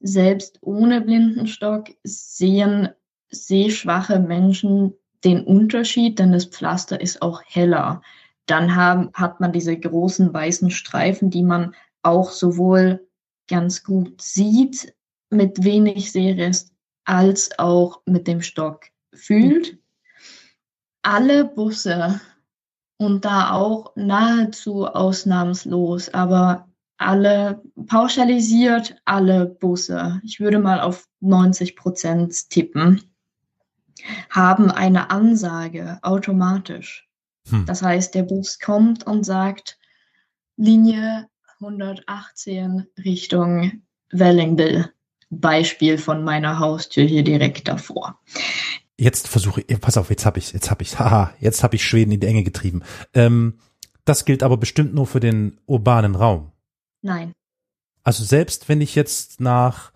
[0.00, 2.90] Selbst ohne Blindenstock sehen
[3.30, 4.94] sehschwache Menschen
[5.24, 8.02] den Unterschied, denn das Pflaster ist auch heller.
[8.46, 13.06] Dann haben, hat man diese großen weißen Streifen, die man auch sowohl
[13.48, 14.94] ganz gut sieht
[15.30, 16.72] mit wenig Sehrest
[17.04, 19.78] als auch mit dem Stock fühlt.
[21.02, 22.20] Alle Busse
[22.96, 31.76] und da auch nahezu ausnahmslos, aber alle pauschalisiert alle Busse, ich würde mal auf 90
[31.76, 33.02] Prozent tippen,
[34.30, 37.08] haben eine Ansage automatisch.
[37.48, 37.66] Hm.
[37.66, 39.78] Das heißt, der Bus kommt und sagt,
[40.56, 41.28] Linie
[41.60, 44.86] 118 Richtung Wellington.
[45.30, 48.20] Beispiel von meiner Haustür hier direkt davor.
[48.96, 51.84] Jetzt versuche ich, pass auf, jetzt habe ich, jetzt habe ich, haha, jetzt habe ich
[51.84, 52.82] Schweden in die Enge getrieben.
[53.12, 53.58] Ähm,
[54.04, 56.52] das gilt aber bestimmt nur für den urbanen Raum.
[57.02, 57.32] Nein.
[58.04, 59.92] Also selbst wenn ich jetzt nach,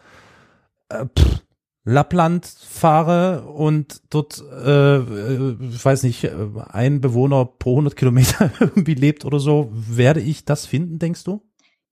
[0.89, 1.43] äh, pff,
[1.89, 6.29] Lappland fahre und dort, äh, ich weiß nicht,
[6.71, 11.43] ein Bewohner pro 100 Kilometer irgendwie lebt oder so, werde ich das finden, denkst du?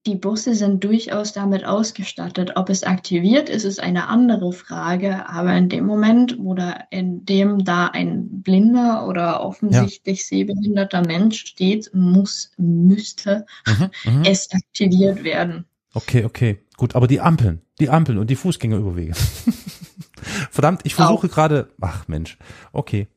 [0.04, 2.52] Die Busse sind durchaus damit ausgestattet.
[2.54, 5.28] Ob es aktiviert ist, ist eine andere Frage.
[5.28, 10.24] Aber in dem Moment, wo da in dem da ein blinder oder offensichtlich ja.
[10.26, 14.22] sehbehinderter Mensch steht, muss, müsste mhm, mhm.
[14.26, 15.64] es aktiviert werden.
[15.92, 16.58] Okay, okay.
[16.76, 19.14] Gut, aber die Ampeln, die Ampeln und die Fußgängerüberwege.
[20.50, 21.68] Verdammt, ich versuche gerade.
[21.80, 22.38] Ach Mensch,
[22.72, 23.08] okay.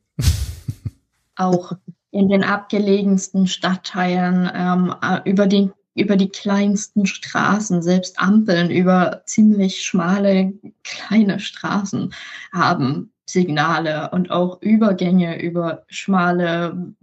[1.36, 1.74] Auch
[2.12, 9.24] in den abgelegensten Stadtteilen ähm, äh, über die über die kleinsten Straßen, selbst Ampeln über
[9.26, 12.14] ziemlich schmale kleine Straßen
[12.54, 16.94] haben Signale und auch Übergänge über schmale,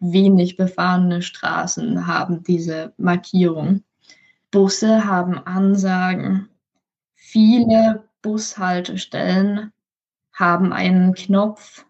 [0.00, 3.82] wenig befahrene Straßen haben diese Markierung.
[4.50, 6.48] Busse haben Ansagen.
[7.14, 9.72] Viele Bushaltestellen
[10.32, 11.84] haben einen Knopf,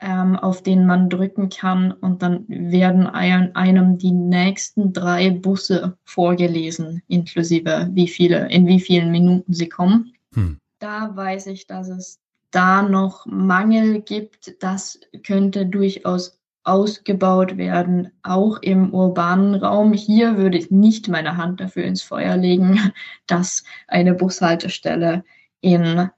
[0.00, 7.02] ähm, auf den man drücken kann und dann werden einem die nächsten drei Busse vorgelesen,
[7.08, 10.14] inklusive wie viele, in wie vielen Minuten sie kommen.
[10.34, 10.58] Hm.
[10.78, 14.62] Da weiß ich, dass es da noch Mangel gibt.
[14.62, 19.92] Das könnte durchaus ausgebaut werden, auch im urbanen Raum.
[19.92, 22.92] Hier würde ich nicht meine Hand dafür ins Feuer legen,
[23.26, 25.24] dass eine Bushaltestelle
[25.60, 26.10] in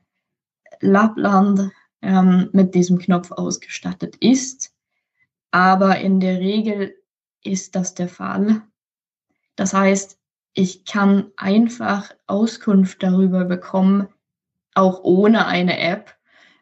[0.80, 1.70] Lappland
[2.02, 4.74] ähm, mit diesem Knopf ausgestattet ist.
[5.50, 6.94] Aber in der Regel
[7.44, 8.62] ist das der Fall.
[9.56, 10.18] Das heißt,
[10.54, 14.08] ich kann einfach Auskunft darüber bekommen,
[14.74, 16.16] auch ohne eine App,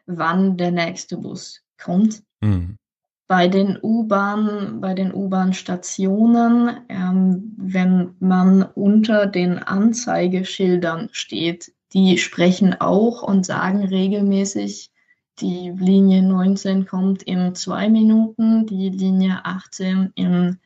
[0.05, 2.23] wann der nächste Bus kommt.
[2.41, 2.77] Mhm.
[3.27, 12.79] Bei den U-Bahn, bei den U-Bahn-Stationen, ähm, wenn man unter den Anzeigeschildern steht, die sprechen
[12.79, 14.91] auch und sagen regelmäßig,
[15.39, 20.59] die Linie 19 kommt in zwei Minuten, die Linie 18 in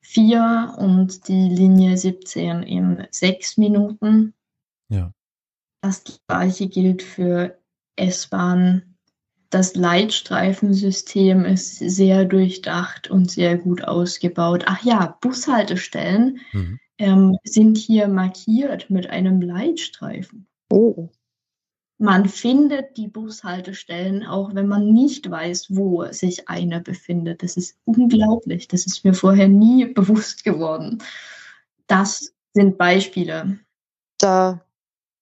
[0.00, 4.34] vier und die Linie 17 in sechs Minuten.
[4.88, 5.12] Ja.
[5.82, 7.58] Das gleiche gilt für
[7.96, 8.89] S-Bahn.
[9.50, 14.64] Das Leitstreifensystem ist sehr durchdacht und sehr gut ausgebaut.
[14.66, 16.78] Ach ja, Bushaltestellen mhm.
[16.98, 20.46] ähm, sind hier markiert mit einem Leitstreifen.
[20.72, 21.10] Oh
[22.00, 27.42] man findet die Bushaltestellen, auch wenn man nicht weiß, wo sich eine befindet.
[27.42, 28.68] Das ist unglaublich.
[28.68, 31.02] Das ist mir vorher nie bewusst geworden.
[31.86, 33.58] Das sind Beispiele.
[34.16, 34.64] Da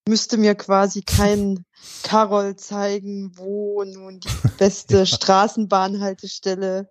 [0.09, 1.65] müsste mir quasi kein
[2.03, 6.91] Karol zeigen, wo nun die beste Straßenbahnhaltestelle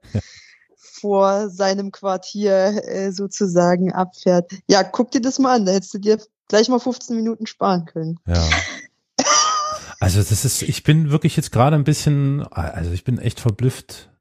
[0.72, 4.52] vor seinem Quartier äh, sozusagen abfährt.
[4.68, 7.86] Ja, guck dir das mal an, da hättest du dir gleich mal 15 Minuten sparen
[7.86, 8.20] können.
[8.26, 8.50] Ja.
[10.00, 14.12] Also das ist, ich bin wirklich jetzt gerade ein bisschen, also ich bin echt verblüfft.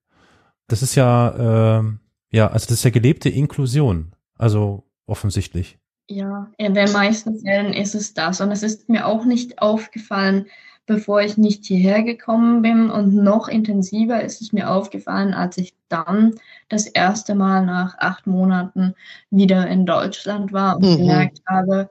[0.68, 1.84] Das ist ja, äh,
[2.30, 4.14] ja, also das ist ja gelebte Inklusion.
[4.38, 5.78] Also offensichtlich.
[6.08, 8.40] Ja, in den meisten Fällen ist es das.
[8.40, 10.46] Und es ist mir auch nicht aufgefallen,
[10.86, 12.90] bevor ich nicht hierher gekommen bin.
[12.90, 16.34] Und noch intensiver ist es mir aufgefallen, als ich dann
[16.68, 18.94] das erste Mal nach acht Monaten
[19.30, 20.96] wieder in Deutschland war und mhm.
[20.98, 21.90] gemerkt habe,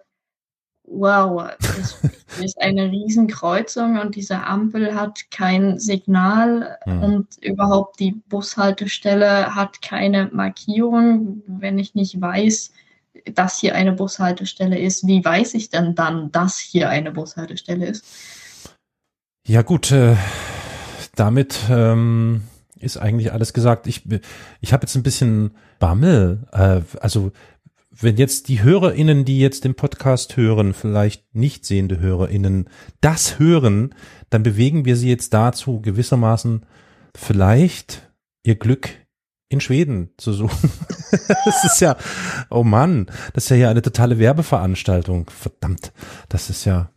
[0.88, 2.02] wow, das
[2.42, 7.04] ist eine Riesenkreuzung und diese Ampel hat kein Signal mhm.
[7.04, 11.42] und überhaupt die Bushaltestelle hat keine Markierung.
[11.48, 12.72] Wenn ich nicht weiß,
[13.34, 18.06] dass hier eine Bushaltestelle ist, wie weiß ich denn dann, dass hier eine Bushaltestelle ist?
[19.48, 20.16] Ja gut, äh,
[21.16, 22.44] damit ähm,
[22.80, 23.88] ist eigentlich alles gesagt.
[23.88, 24.04] Ich,
[24.62, 26.48] ich habe jetzt ein bisschen Bammel.
[26.52, 27.32] Äh, also
[27.92, 32.70] wenn jetzt die HörerInnen, die jetzt den Podcast hören, vielleicht nicht sehende HörerInnen,
[33.02, 33.96] das hören,
[34.30, 36.66] dann bewegen wir sie jetzt dazu, gewissermaßen
[37.16, 38.12] vielleicht
[38.44, 38.90] ihr Glück
[39.50, 40.72] in Schweden zu suchen.
[41.46, 41.98] das ist ja,
[42.50, 45.30] oh Mann, das ist ja hier eine totale Werbeveranstaltung.
[45.30, 45.92] Verdammt,
[46.30, 46.90] das ist ja,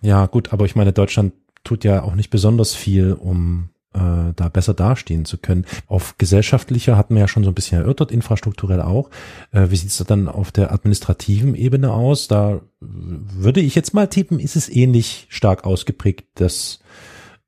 [0.00, 1.34] ja gut, aber ich meine, Deutschland
[1.64, 5.66] tut ja auch nicht besonders viel, um äh, da besser dastehen zu können.
[5.86, 9.10] Auf gesellschaftlicher hatten wir ja schon so ein bisschen erörtert, infrastrukturell auch.
[9.52, 12.28] Äh, wie sieht es dann auf der administrativen Ebene aus?
[12.28, 16.80] Da würde ich jetzt mal tippen, ist es ähnlich stark ausgeprägt, dass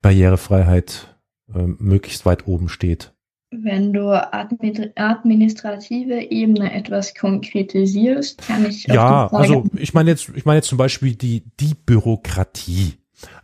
[0.01, 1.15] Barrierefreiheit
[1.53, 3.12] äh, möglichst weit oben steht.
[3.61, 8.87] Wenn du administrative Ebene etwas konkretisierst, kann ich.
[8.87, 12.93] Ja, also ich meine jetzt, ich meine jetzt zum Beispiel die die Bürokratie.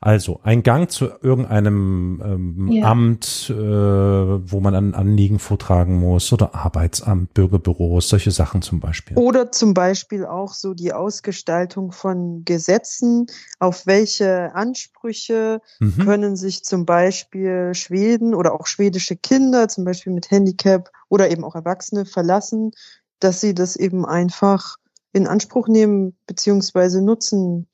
[0.01, 2.85] Also ein Gang zu irgendeinem ähm, ja.
[2.85, 9.17] Amt, äh, wo man ein Anliegen vortragen muss oder Arbeitsamt, Bürgerbüros, solche Sachen zum Beispiel.
[9.17, 13.27] Oder zum Beispiel auch so die Ausgestaltung von Gesetzen,
[13.59, 16.05] auf welche Ansprüche mhm.
[16.05, 21.43] können sich zum Beispiel Schweden oder auch schwedische Kinder, zum Beispiel mit Handicap oder eben
[21.43, 22.71] auch Erwachsene verlassen,
[23.19, 24.77] dass sie das eben einfach
[25.11, 27.67] in Anspruch nehmen beziehungsweise nutzen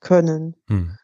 [0.00, 0.56] können.
[0.68, 0.98] Mhm.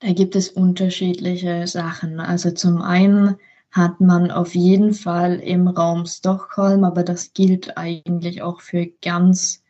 [0.00, 2.20] Da gibt es unterschiedliche Sachen.
[2.20, 3.36] Also zum einen
[3.72, 9.62] hat man auf jeden Fall im Raum Stockholm, aber das gilt eigentlich auch für ganz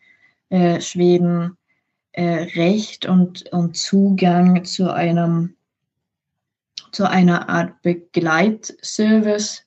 [0.50, 1.56] äh, Schweden,
[2.12, 5.54] äh, Recht und, und Zugang zu einem
[6.92, 9.64] zu einer Art Begleitservice.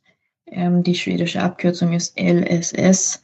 [0.48, 3.22] Ähm, die schwedische Abkürzung ist LSS,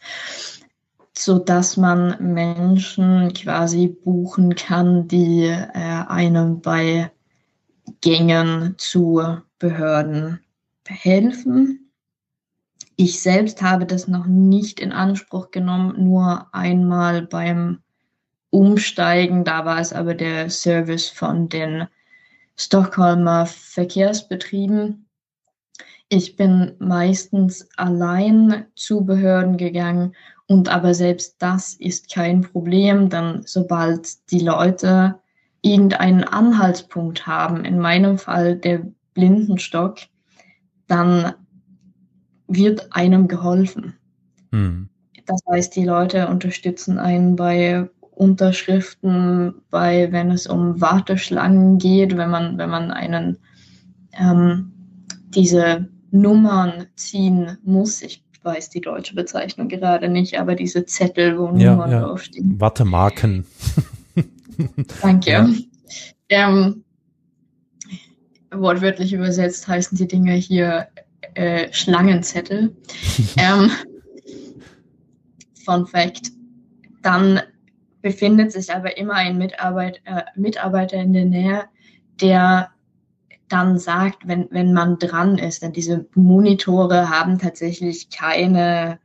[1.13, 7.11] so dass man Menschen quasi buchen kann, die äh, einem bei
[8.01, 10.39] Gängen zu Behörden
[10.87, 11.91] helfen.
[12.95, 17.79] Ich selbst habe das noch nicht in Anspruch genommen, nur einmal beim
[18.49, 19.43] Umsteigen.
[19.43, 21.87] Da war es aber der Service von den
[22.55, 25.07] Stockholmer Verkehrsbetrieben.
[26.09, 30.15] Ich bin meistens allein zu Behörden gegangen
[30.47, 35.19] und aber selbst das ist kein Problem, denn sobald die Leute
[35.73, 38.81] irgendeinen Anhaltspunkt haben, in meinem Fall der
[39.13, 39.99] Blindenstock,
[40.87, 41.33] dann
[42.47, 43.95] wird einem geholfen.
[44.51, 44.89] Hm.
[45.25, 52.29] Das heißt, die Leute unterstützen einen bei Unterschriften, bei wenn es um Warteschlangen geht, wenn
[52.29, 53.37] man, wenn man einen
[54.17, 54.71] ähm,
[55.29, 58.01] diese Nummern ziehen muss.
[58.01, 62.01] Ich weiß die deutsche Bezeichnung gerade nicht, aber diese Zettel, wo ja, Nummern ja.
[62.01, 62.59] draufstehen.
[62.59, 63.45] Wartemarken.
[65.01, 65.31] Danke.
[65.31, 65.47] Ja.
[66.29, 66.83] Ähm,
[68.51, 70.87] wortwörtlich übersetzt heißen die Dinge hier
[71.33, 72.75] äh, Schlangenzettel.
[73.37, 73.71] ähm,
[75.65, 76.31] Fun Fact.
[77.01, 77.41] Dann
[78.01, 81.65] befindet sich aber immer ein Mitarbeit, äh, Mitarbeiter in der Nähe,
[82.21, 82.71] der
[83.49, 88.99] dann sagt, wenn, wenn man dran ist, denn diese Monitore haben tatsächlich keine,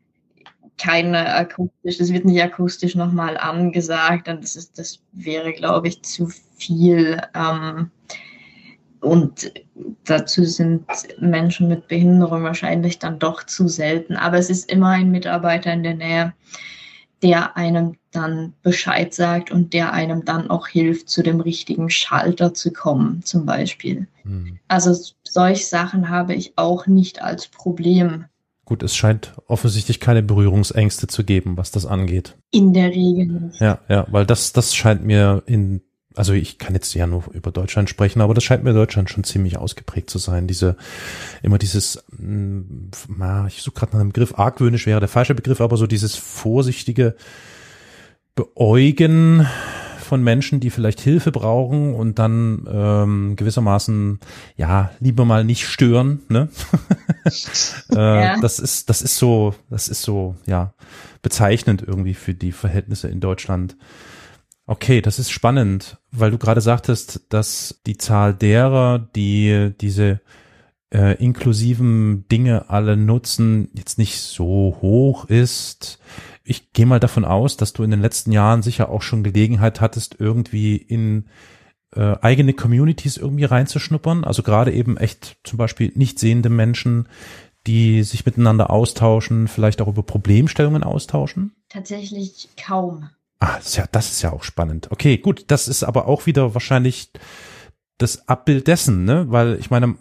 [0.79, 6.03] keine akustisch, das wird nicht akustisch nochmal angesagt und das ist, das wäre, glaube ich,
[6.03, 7.21] zu viel.
[7.35, 7.91] Ähm,
[9.01, 9.53] und
[10.05, 10.85] dazu sind
[11.19, 14.17] Menschen mit Behinderung wahrscheinlich dann doch zu selten.
[14.17, 16.33] Aber es ist immer ein Mitarbeiter in der Nähe,
[17.23, 22.55] der einem dann Bescheid sagt und der einem dann auch hilft, zu dem richtigen Schalter
[22.55, 24.07] zu kommen, zum Beispiel.
[24.23, 24.59] Hm.
[24.69, 28.27] Also solche Sachen habe ich auch nicht als Problem.
[28.65, 32.37] Gut, es scheint offensichtlich keine Berührungsängste zu geben, was das angeht.
[32.51, 33.61] In der Regel nicht.
[33.61, 35.83] Ja, ja, weil das, das scheint mir in
[36.15, 39.25] also ich kann jetzt ja nur über Deutschland sprechen, aber das scheint mir Deutschland schon
[39.25, 40.47] ziemlich ausgeprägt zu sein.
[40.47, 40.77] Diese,
[41.43, 45.77] immer dieses, na, ich suche gerade nach einem Begriff, argwöhnisch wäre der falsche Begriff, aber
[45.77, 47.15] so dieses vorsichtige
[48.35, 49.47] Beäugen
[50.03, 54.21] von Menschen, die vielleicht Hilfe brauchen und dann ähm, gewissermaßen
[54.57, 56.21] ja lieber mal nicht stören.
[56.29, 56.49] Ne?
[57.91, 58.41] äh, ja.
[58.41, 60.75] Das ist das ist so das ist so ja
[61.23, 63.77] bezeichnend irgendwie für die Verhältnisse in Deutschland.
[64.67, 70.21] Okay, das ist spannend, weil du gerade sagtest, dass die Zahl derer, die diese
[70.93, 75.99] äh, inklusiven Dinge alle nutzen, jetzt nicht so hoch ist.
[76.45, 79.81] Ich gehe mal davon aus, dass du in den letzten Jahren sicher auch schon Gelegenheit
[79.81, 81.27] hattest, irgendwie in
[81.95, 84.25] äh, eigene Communities irgendwie reinzuschnuppern.
[84.25, 87.09] Also gerade eben echt zum Beispiel nicht sehende Menschen,
[87.67, 91.55] die sich miteinander austauschen, vielleicht auch über Problemstellungen austauschen?
[91.69, 93.09] Tatsächlich kaum.
[93.39, 94.91] Ah, das ist ja, das ist ja auch spannend.
[94.91, 97.11] Okay, gut, das ist aber auch wieder wahrscheinlich
[98.03, 99.27] das Abbild dessen, ne?
[99.29, 99.95] Weil ich meine,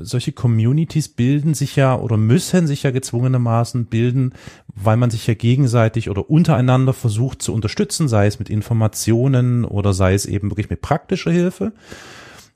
[0.00, 4.32] solche Communities bilden sich ja oder müssen sich ja gezwungenermaßen bilden,
[4.74, 9.92] weil man sich ja gegenseitig oder untereinander versucht zu unterstützen, sei es mit Informationen oder
[9.92, 11.72] sei es eben wirklich mit praktischer Hilfe.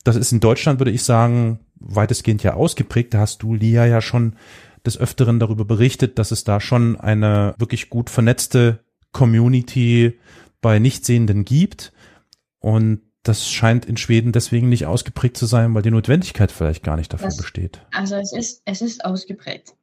[0.05, 3.13] Das ist in Deutschland, würde ich sagen, weitestgehend ja ausgeprägt.
[3.13, 4.37] Da hast du, Lia, ja schon
[4.85, 10.19] des Öfteren darüber berichtet, dass es da schon eine wirklich gut vernetzte Community
[10.61, 11.93] bei Nichtsehenden gibt.
[12.61, 16.97] Und das scheint in Schweden deswegen nicht ausgeprägt zu sein, weil die Notwendigkeit vielleicht gar
[16.97, 17.81] nicht dafür das, besteht.
[17.93, 19.75] Also es ist, es ist ausgeprägt.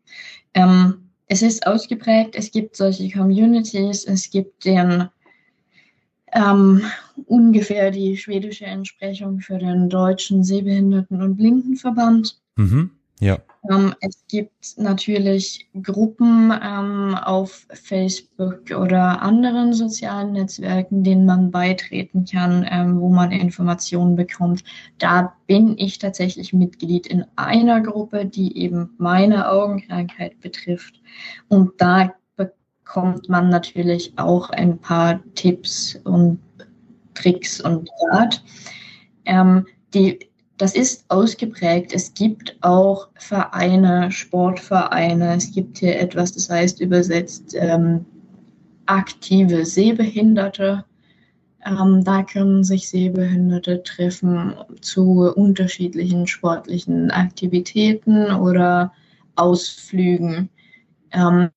[0.54, 5.10] Ähm, es ist ausgeprägt, es gibt solche Communities, es gibt den
[6.34, 6.82] ähm,
[7.26, 12.40] ungefähr die schwedische Entsprechung für den deutschen Sehbehinderten- und Blindenverband.
[12.56, 12.92] Mhm.
[13.20, 13.40] Ja.
[13.70, 22.26] Ähm, es gibt natürlich Gruppen ähm, auf Facebook oder anderen sozialen Netzwerken, denen man beitreten
[22.26, 24.64] kann, ähm, wo man Informationen bekommt.
[24.98, 31.02] Da bin ich tatsächlich Mitglied in einer Gruppe, die eben meine Augenkrankheit betrifft.
[31.48, 36.40] Und da bekommt man natürlich auch ein paar Tipps und
[37.14, 38.44] Tricks und Rat.
[39.26, 40.20] Ähm, die
[40.58, 41.94] das ist ausgeprägt.
[41.94, 45.36] Es gibt auch Vereine, Sportvereine.
[45.36, 48.06] Es gibt hier etwas, das heißt übersetzt ähm,
[48.86, 50.86] aktive Sehbehinderte.
[51.66, 58.94] Ähm, da können sich Sehbehinderte treffen zu unterschiedlichen sportlichen Aktivitäten oder
[59.36, 60.50] Ausflügen.
[61.12, 61.50] Ähm,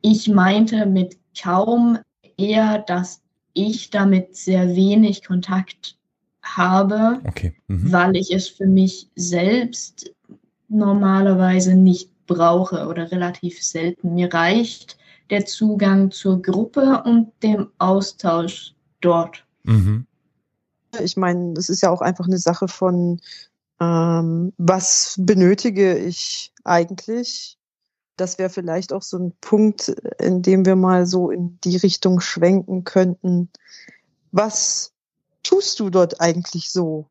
[0.00, 1.98] ich meinte mit kaum
[2.36, 5.97] eher, dass ich damit sehr wenig Kontakt
[6.56, 7.54] habe, okay.
[7.66, 7.92] mhm.
[7.92, 10.10] weil ich es für mich selbst
[10.68, 14.14] normalerweise nicht brauche oder relativ selten.
[14.14, 14.98] Mir reicht
[15.30, 19.44] der Zugang zur Gruppe und dem Austausch dort.
[19.64, 20.06] Mhm.
[21.02, 23.20] Ich meine, das ist ja auch einfach eine Sache von,
[23.80, 27.58] ähm, was benötige ich eigentlich?
[28.16, 29.88] Das wäre vielleicht auch so ein Punkt,
[30.18, 33.50] in dem wir mal so in die Richtung schwenken könnten.
[34.32, 34.92] Was
[35.48, 37.08] tust du dort eigentlich so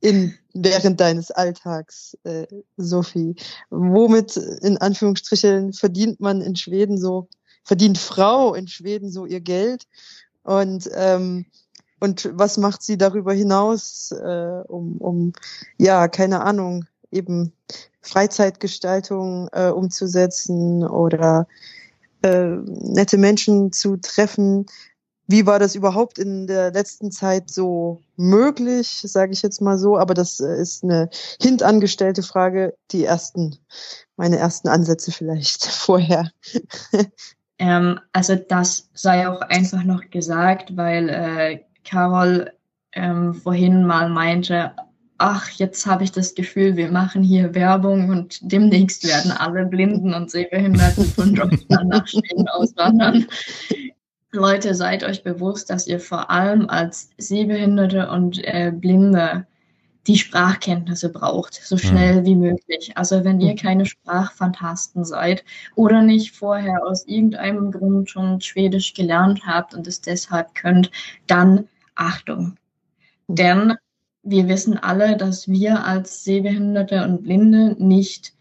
[0.00, 2.46] in, während deines Alltags, äh,
[2.78, 3.36] Sophie?
[3.68, 7.28] Womit in Anführungsstrichen verdient man in Schweden so,
[7.62, 9.86] verdient Frau in Schweden so ihr Geld?
[10.44, 11.46] Und ähm,
[12.00, 15.32] und was macht sie darüber hinaus, äh, um, um,
[15.78, 17.52] ja, keine Ahnung, eben
[18.02, 21.46] Freizeitgestaltung äh, umzusetzen oder
[22.22, 24.66] äh, nette Menschen zu treffen?
[25.26, 29.98] Wie war das überhaupt in der letzten Zeit so möglich, sage ich jetzt mal so?
[29.98, 31.08] Aber das äh, ist eine
[31.40, 32.74] hintangestellte Frage.
[32.90, 33.56] Die ersten,
[34.16, 36.30] meine ersten Ansätze vielleicht vorher.
[37.58, 42.52] ähm, also das sei auch einfach noch gesagt, weil äh, Carol
[42.92, 44.72] ähm, vorhin mal meinte,
[45.18, 50.12] ach, jetzt habe ich das Gefühl, wir machen hier Werbung und demnächst werden alle Blinden
[50.12, 53.26] und Sehbehinderten von Deutschland nach Schweden auswandern.
[54.34, 59.46] Leute, seid euch bewusst, dass ihr vor allem als Sehbehinderte und äh, Blinde
[60.06, 62.24] die Sprachkenntnisse braucht, so schnell mhm.
[62.26, 62.92] wie möglich.
[62.96, 65.44] Also wenn ihr keine Sprachfantasten seid
[65.76, 70.90] oder nicht vorher aus irgendeinem Grund schon Schwedisch gelernt habt und es deshalb könnt,
[71.26, 72.56] dann Achtung.
[73.28, 73.74] Denn
[74.22, 78.34] wir wissen alle, dass wir als Sehbehinderte und Blinde nicht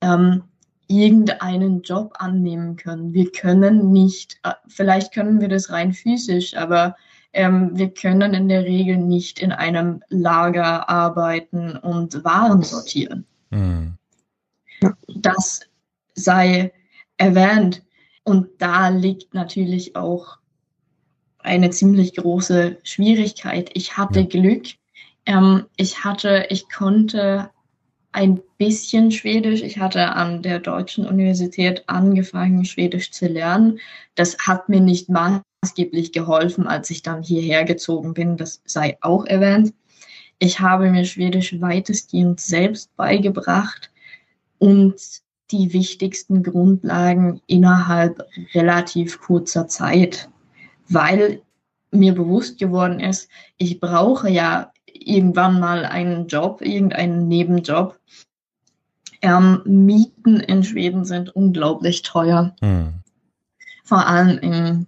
[0.00, 0.44] ähm,
[0.86, 3.12] irgendeinen Job annehmen können.
[3.12, 6.96] Wir können nicht, äh, vielleicht können wir das rein physisch, aber
[7.32, 13.26] ähm, wir können in der Regel nicht in einem Lager arbeiten und Waren sortieren.
[13.50, 13.94] Mhm.
[15.08, 15.62] Das
[16.14, 16.72] sei
[17.16, 17.82] erwähnt.
[18.24, 20.38] Und da liegt natürlich auch
[21.38, 23.70] eine ziemlich große Schwierigkeit.
[23.74, 24.26] Ich hatte ja.
[24.26, 24.66] Glück.
[25.26, 27.50] Ähm, ich hatte, ich konnte
[28.14, 29.62] ein bisschen Schwedisch.
[29.62, 33.78] Ich hatte an der Deutschen Universität angefangen, Schwedisch zu lernen.
[34.14, 38.36] Das hat mir nicht maßgeblich geholfen, als ich dann hierher gezogen bin.
[38.36, 39.74] Das sei auch erwähnt.
[40.38, 43.90] Ich habe mir Schwedisch weitestgehend selbst beigebracht
[44.58, 44.94] und
[45.50, 50.28] die wichtigsten Grundlagen innerhalb relativ kurzer Zeit
[50.88, 51.42] weil
[51.90, 57.98] mir bewusst geworden ist, ich brauche ja irgendwann mal einen Job, irgendeinen Nebenjob.
[59.20, 62.54] Ähm, Mieten in Schweden sind unglaublich teuer.
[62.60, 62.94] Hm.
[63.84, 64.86] Vor allem in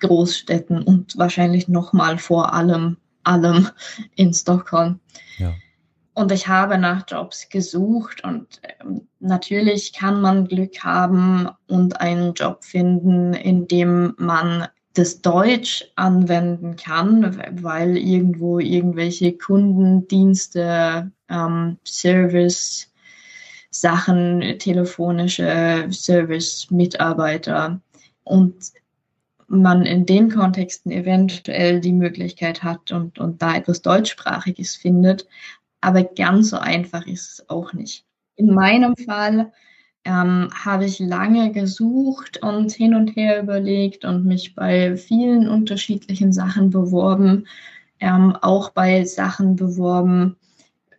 [0.00, 3.68] Großstädten und wahrscheinlich nochmal vor allem, allem
[4.16, 5.00] in Stockholm.
[5.38, 5.52] Ja.
[6.14, 12.34] Und ich habe nach Jobs gesucht und ähm, natürlich kann man Glück haben und einen
[12.34, 14.66] Job finden, in dem man
[15.00, 22.92] das Deutsch anwenden kann, weil irgendwo irgendwelche Kundendienste, ähm, Service,
[23.70, 27.80] Sachen, telefonische Service-Mitarbeiter
[28.24, 28.56] und
[29.48, 35.26] man in den Kontexten eventuell die Möglichkeit hat und, und da etwas Deutschsprachiges findet.
[35.80, 38.04] Aber ganz so einfach ist es auch nicht.
[38.36, 39.50] In meinem Fall
[40.04, 46.32] ähm, habe ich lange gesucht und hin und her überlegt und mich bei vielen unterschiedlichen
[46.32, 47.46] Sachen beworben,
[48.00, 50.36] ähm, auch bei Sachen beworben,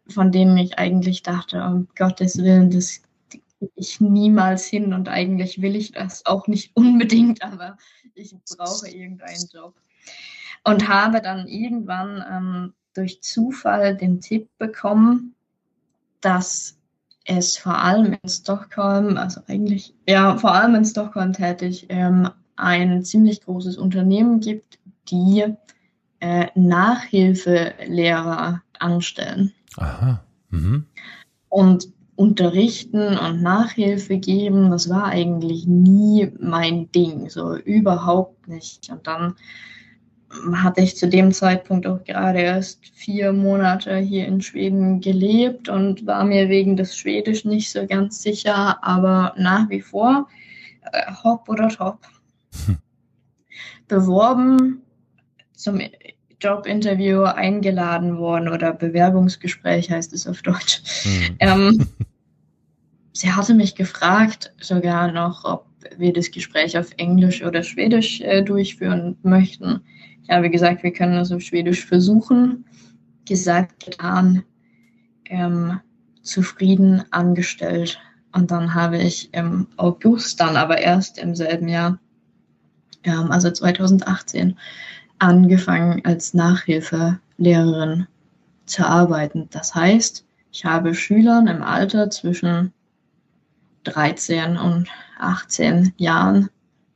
[0.08, 3.02] von denen ich eigentlich dachte, um Gottes Willen, das
[3.76, 7.78] ich niemals hin und eigentlich will ich das auch nicht unbedingt, aber
[8.14, 9.76] ich brauche irgendeinen Job.
[10.64, 15.34] Und habe dann irgendwann ähm, durch Zufall den Tipp bekommen,
[16.20, 16.78] dass
[17.26, 23.04] es vor allem in Stockholm, also eigentlich, ja, vor allem in Stockholm tätig, ähm, ein
[23.04, 25.46] ziemlich großes Unternehmen gibt, die
[26.20, 29.54] äh, Nachhilfelehrer anstellen.
[29.78, 30.24] Aha.
[30.50, 30.86] Mhm.
[31.50, 38.90] Und unterrichten und Nachhilfe geben, das war eigentlich nie mein Ding, so überhaupt nicht.
[38.92, 39.36] Und dann
[40.54, 46.06] hatte ich zu dem Zeitpunkt auch gerade erst vier Monate hier in Schweden gelebt und
[46.06, 50.28] war mir wegen des Schwedisch nicht so ganz sicher, aber nach wie vor
[50.92, 52.00] äh, hopp oder top.
[52.66, 52.78] Hm.
[53.88, 54.82] Beworben,
[55.54, 55.82] zum
[56.40, 60.82] Jobinterview eingeladen worden oder Bewerbungsgespräch heißt es auf Deutsch.
[61.04, 61.36] Hm.
[61.40, 61.88] Ähm,
[63.14, 65.66] sie hatte mich gefragt sogar noch, ob
[65.98, 69.82] wir das Gespräch auf Englisch oder Schwedisch äh, durchführen möchten.
[70.32, 72.64] Ich habe gesagt, wir können das auf Schwedisch versuchen.
[73.26, 74.44] gesagt, getan,
[75.26, 75.82] ähm,
[76.22, 78.00] zufrieden angestellt.
[78.32, 82.00] Und dann habe ich im August, dann aber erst im selben Jahr,
[83.04, 84.58] ähm, also 2018,
[85.20, 88.08] angefangen als Nachhilfelehrerin
[88.66, 89.50] zu arbeiten.
[89.52, 92.72] Das heißt, ich habe Schülern im Alter zwischen
[93.84, 94.88] 13 und
[95.20, 96.50] 18 Jahren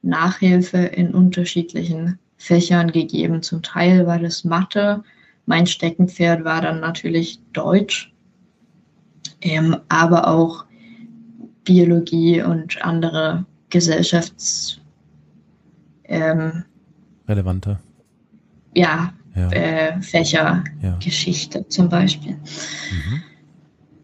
[0.03, 3.41] Nachhilfe in unterschiedlichen Fächern gegeben.
[3.41, 5.03] Zum Teil war das Mathe,
[5.45, 8.13] mein Steckenpferd war dann natürlich Deutsch,
[9.41, 10.65] ähm, aber auch
[11.63, 14.79] Biologie und andere Gesellschafts
[16.05, 16.63] ähm,
[17.27, 17.79] relevante
[18.75, 19.49] ja, ja.
[19.51, 20.97] Äh, Fächer, ja.
[21.03, 22.33] Geschichte zum Beispiel.
[22.33, 23.23] Mhm.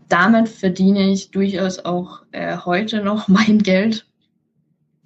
[0.10, 4.08] Damit verdiene ich durchaus auch äh, heute noch mein Geld.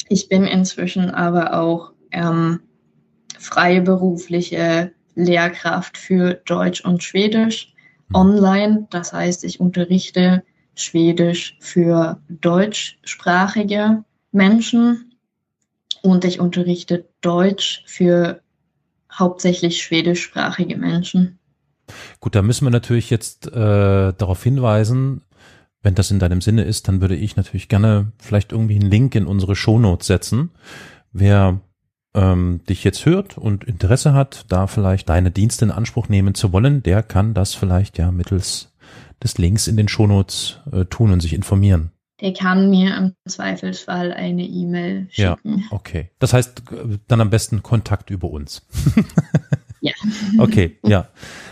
[0.08, 2.60] Ich bin inzwischen aber auch ähm,
[3.46, 7.74] freiberufliche Lehrkraft für Deutsch und Schwedisch
[8.10, 8.16] mhm.
[8.16, 8.88] online.
[8.90, 10.44] Das heißt, ich unterrichte
[10.76, 15.16] Schwedisch für deutschsprachige Menschen
[16.02, 18.42] und ich unterrichte Deutsch für
[19.12, 21.40] hauptsächlich schwedischsprachige Menschen.
[22.20, 25.22] Gut, da müssen wir natürlich jetzt äh, darauf hinweisen,
[25.86, 29.14] wenn das in deinem Sinne ist, dann würde ich natürlich gerne vielleicht irgendwie einen Link
[29.14, 30.50] in unsere Shownotes setzen.
[31.14, 31.62] Wer
[32.16, 36.52] ähm, dich jetzt hört und Interesse hat, da vielleicht deine Dienste in Anspruch nehmen zu
[36.54, 38.74] wollen, der kann das vielleicht ja mittels
[39.22, 41.92] des Links in den Shownotes äh, tun und sich informieren.
[42.22, 45.60] Der kann mir im Zweifelsfall eine E-Mail schicken.
[45.60, 46.12] Ja, okay.
[46.20, 46.64] Das heißt,
[47.08, 48.66] dann am besten Kontakt über uns.
[49.82, 49.94] ja.
[50.38, 51.10] Okay, ja.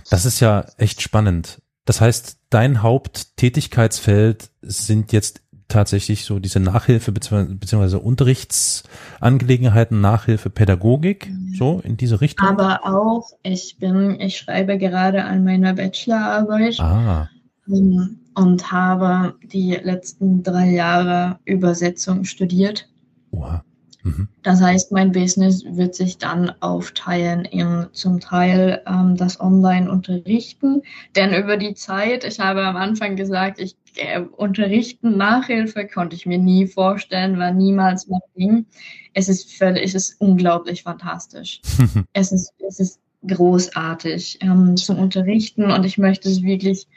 [0.09, 1.61] Das ist ja echt spannend.
[1.85, 11.53] Das heißt, dein Haupttätigkeitsfeld sind jetzt tatsächlich so diese Nachhilfe beziehungsweise Unterrichtsangelegenheiten, Nachhilfe, Pädagogik, mhm.
[11.55, 12.47] so in diese Richtung.
[12.47, 17.29] Aber auch, ich bin, ich schreibe gerade an meiner Bachelorarbeit ah.
[17.67, 22.89] Ähm, und habe die letzten drei Jahre Übersetzung studiert.
[23.31, 23.63] Oha.
[24.03, 24.27] Mhm.
[24.43, 30.83] Das heißt, mein Business wird sich dann aufteilen in zum Teil ähm, das Online-Unterrichten,
[31.15, 36.25] denn über die Zeit, ich habe am Anfang gesagt, ich äh, unterrichten, Nachhilfe konnte ich
[36.25, 38.65] mir nie vorstellen, war niemals mein Ding.
[39.13, 41.61] Es ist völlig, es ist unglaublich fantastisch.
[42.13, 46.87] es ist, es ist großartig ähm, zum Unterrichten und ich möchte es wirklich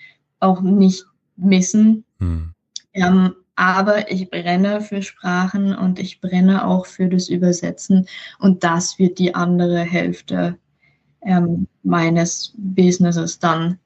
[0.40, 1.04] auch nicht
[1.36, 2.04] missen.
[2.18, 2.52] Mhm.
[2.94, 8.06] Ähm, aber ich brenne für Sprachen und ich brenne auch für das Übersetzen
[8.38, 10.58] und das wird die andere Hälfte
[11.22, 13.78] ähm, meines Businesses dann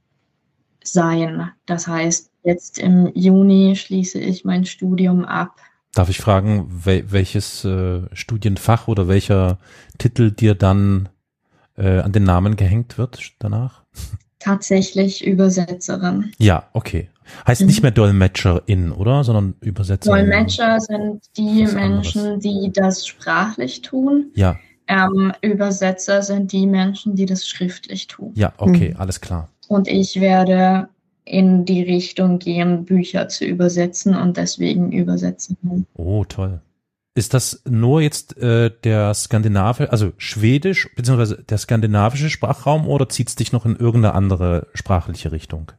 [0.82, 1.50] sein.
[1.66, 5.57] Das heißt, jetzt im Juni schließe ich mein Studium ab.
[5.95, 9.59] Darf ich fragen, wel welches äh, Studienfach oder welcher
[9.99, 11.09] Titel dir dann
[11.76, 13.82] äh, an den Namen gehängt wird danach?
[14.38, 16.32] Tatsächlich Übersetzerin.
[16.38, 17.11] Ja, okay.
[17.47, 17.66] Heißt mhm.
[17.66, 19.24] nicht mehr Dolmetscherin, oder?
[19.24, 20.26] Sondern Übersetzerin.
[20.26, 22.43] Dolmetscher sind die Menschen, anderes.
[22.43, 24.30] die das sprachlich tun.
[24.34, 24.59] Ja.
[24.86, 28.32] Ähm, Übersetzer sind die Menschen, die das schriftlich tun.
[28.34, 29.01] Ja, okay, mhm.
[29.01, 29.49] alles klar.
[29.68, 30.88] Und ich werde
[31.24, 35.86] in die Richtung gehen, Bücher zu übersetzen und deswegen übersetzen.
[35.94, 36.60] Oh, toll.
[37.14, 43.28] Ist das nur jetzt äh, der skandinavische, also Schwedisch, beziehungsweise der skandinavische Sprachraum oder zieht
[43.28, 45.72] es dich noch in irgendeine andere sprachliche Richtung?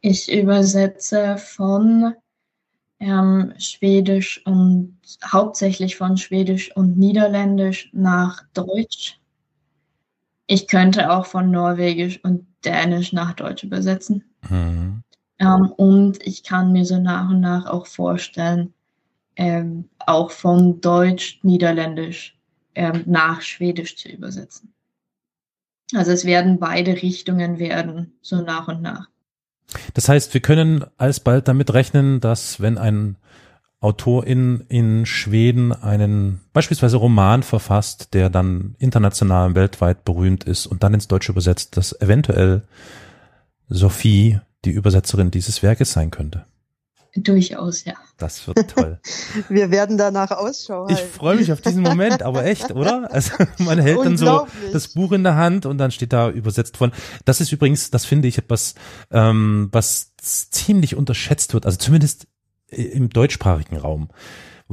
[0.00, 2.14] Ich übersetze von
[2.98, 9.20] ähm, Schwedisch und hauptsächlich von Schwedisch und Niederländisch nach Deutsch.
[10.46, 14.24] Ich könnte auch von Norwegisch und Dänisch nach Deutsch übersetzen.
[14.48, 15.02] Mhm.
[15.38, 18.72] Ähm, und ich kann mir so nach und nach auch vorstellen,
[19.36, 22.38] ähm, auch von Deutsch, Niederländisch
[22.74, 24.72] ähm, nach Schwedisch zu übersetzen.
[25.94, 29.08] Also es werden beide Richtungen werden, so nach und nach.
[29.94, 33.16] Das heißt, wir können alsbald damit rechnen, dass wenn ein
[33.82, 40.66] Autor in, in Schweden einen beispielsweise Roman verfasst, der dann international und weltweit berühmt ist
[40.66, 42.62] und dann ins Deutsche übersetzt, dass eventuell
[43.68, 46.46] Sophie die Übersetzerin dieses Werkes sein könnte.
[47.16, 47.94] Durchaus, ja.
[48.18, 49.00] Das wird toll.
[49.48, 50.94] Wir werden danach Ausschau halten.
[50.94, 53.12] Ich freue mich auf diesen Moment, aber echt, oder?
[53.12, 56.76] Also man hält dann so das Buch in der Hand und dann steht da übersetzt
[56.76, 56.92] von.
[57.24, 58.76] Das ist übrigens, das finde ich etwas,
[59.10, 62.28] ähm, was ziemlich unterschätzt wird, also zumindest
[62.72, 64.08] im deutschsprachigen Raum.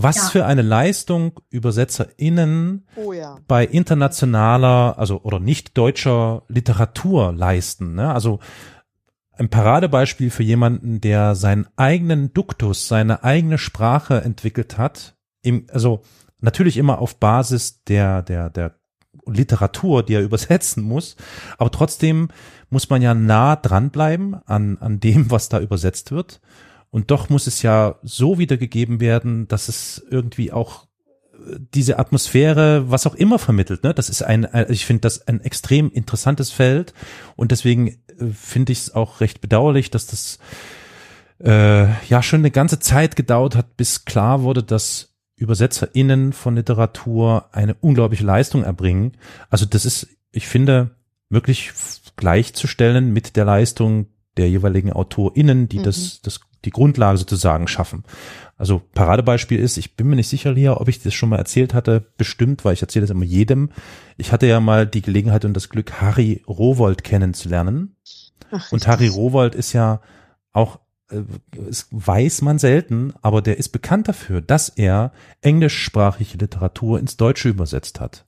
[0.01, 0.23] Was ja.
[0.23, 3.37] für eine Leistung ÜbersetzerInnen oh ja.
[3.47, 7.95] bei internationaler, also oder nicht deutscher Literatur leisten.
[7.95, 8.13] Ne?
[8.13, 8.39] Also
[9.33, 15.15] ein Paradebeispiel für jemanden, der seinen eigenen Duktus, seine eigene Sprache entwickelt hat.
[15.41, 16.01] Im, also
[16.39, 18.75] natürlich immer auf Basis der, der, der
[19.25, 21.15] Literatur, die er übersetzen muss.
[21.57, 22.29] Aber trotzdem
[22.69, 26.41] muss man ja nah dranbleiben an, an dem, was da übersetzt wird.
[26.91, 30.87] Und doch muss es ja so wiedergegeben werden, dass es irgendwie auch
[31.33, 33.93] äh, diese Atmosphäre, was auch immer vermittelt, ne?
[33.93, 36.93] Das ist ein, ich finde das ein extrem interessantes Feld
[37.35, 40.39] und deswegen äh, finde ich es auch recht bedauerlich, dass das
[41.43, 45.09] äh, ja schon eine ganze Zeit gedauert hat, bis klar wurde, dass
[45.39, 49.13] ÜbersetzerInnen von Literatur eine unglaubliche Leistung erbringen.
[49.49, 50.91] Also das ist, ich finde,
[51.29, 51.71] wirklich
[52.17, 55.83] gleichzustellen mit der Leistung der jeweiligen AutorInnen, die mhm.
[55.83, 58.03] das, das, die Grundlage sozusagen schaffen.
[58.57, 61.73] Also Paradebeispiel ist, ich bin mir nicht sicher, Lia, ob ich das schon mal erzählt
[61.73, 63.69] hatte, bestimmt, weil ich erzähle das immer jedem.
[64.17, 67.95] Ich hatte ja mal die Gelegenheit und das Glück, Harry Rowold kennenzulernen.
[68.51, 70.01] Ach, und Harry Rowold ist ja
[70.51, 70.79] auch
[71.67, 77.49] es weiß man selten, aber der ist bekannt dafür, dass er englischsprachige Literatur ins Deutsche
[77.49, 78.25] übersetzt hat.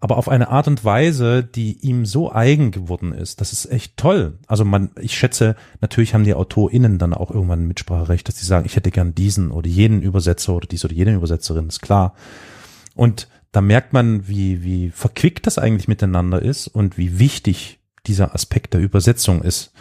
[0.00, 3.42] Aber auf eine Art und Weise, die ihm so eigen geworden ist.
[3.42, 4.38] Das ist echt toll.
[4.46, 8.46] Also man, ich schätze, natürlich haben die AutorInnen dann auch irgendwann ein Mitspracherecht, dass sie
[8.46, 12.14] sagen, ich hätte gern diesen oder jenen Übersetzer oder dies oder jene Übersetzerin, ist klar.
[12.94, 18.34] Und da merkt man, wie, wie verquickt das eigentlich miteinander ist und wie wichtig dieser
[18.34, 19.72] Aspekt der Übersetzung ist.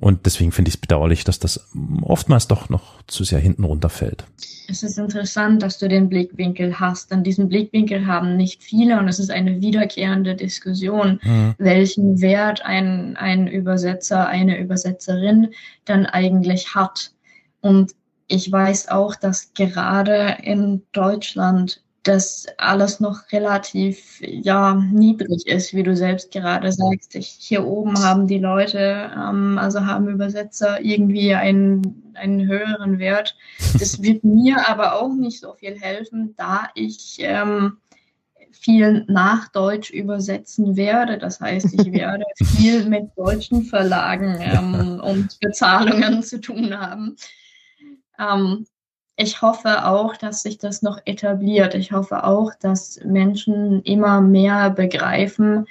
[0.00, 1.68] Und deswegen finde ich es bedauerlich, dass das
[2.02, 4.24] oftmals doch noch zu sehr hinten runterfällt.
[4.68, 9.08] Es ist interessant, dass du den Blickwinkel hast, denn diesen Blickwinkel haben nicht viele und
[9.08, 11.54] es ist eine wiederkehrende Diskussion, mhm.
[11.58, 15.48] welchen Wert ein, ein Übersetzer, eine Übersetzerin
[15.84, 17.10] dann eigentlich hat.
[17.60, 17.92] Und
[18.28, 25.82] ich weiß auch, dass gerade in Deutschland dass alles noch relativ ja niedrig ist, wie
[25.82, 27.14] du selbst gerade sagst.
[27.14, 33.36] Ich, hier oben haben die Leute, ähm, also haben Übersetzer irgendwie einen, einen höheren Wert.
[33.78, 37.76] Das wird mir aber auch nicht so viel helfen, da ich ähm,
[38.52, 41.18] viel nach Deutsch übersetzen werde.
[41.18, 42.24] Das heißt, ich werde
[42.56, 47.16] viel mit deutschen Verlagen ähm, und Bezahlungen zu tun haben.
[48.18, 48.66] Ähm,
[49.20, 51.74] ich hoffe auch, dass sich das noch etabliert.
[51.74, 55.66] Ich hoffe auch, dass Menschen immer mehr begreifen,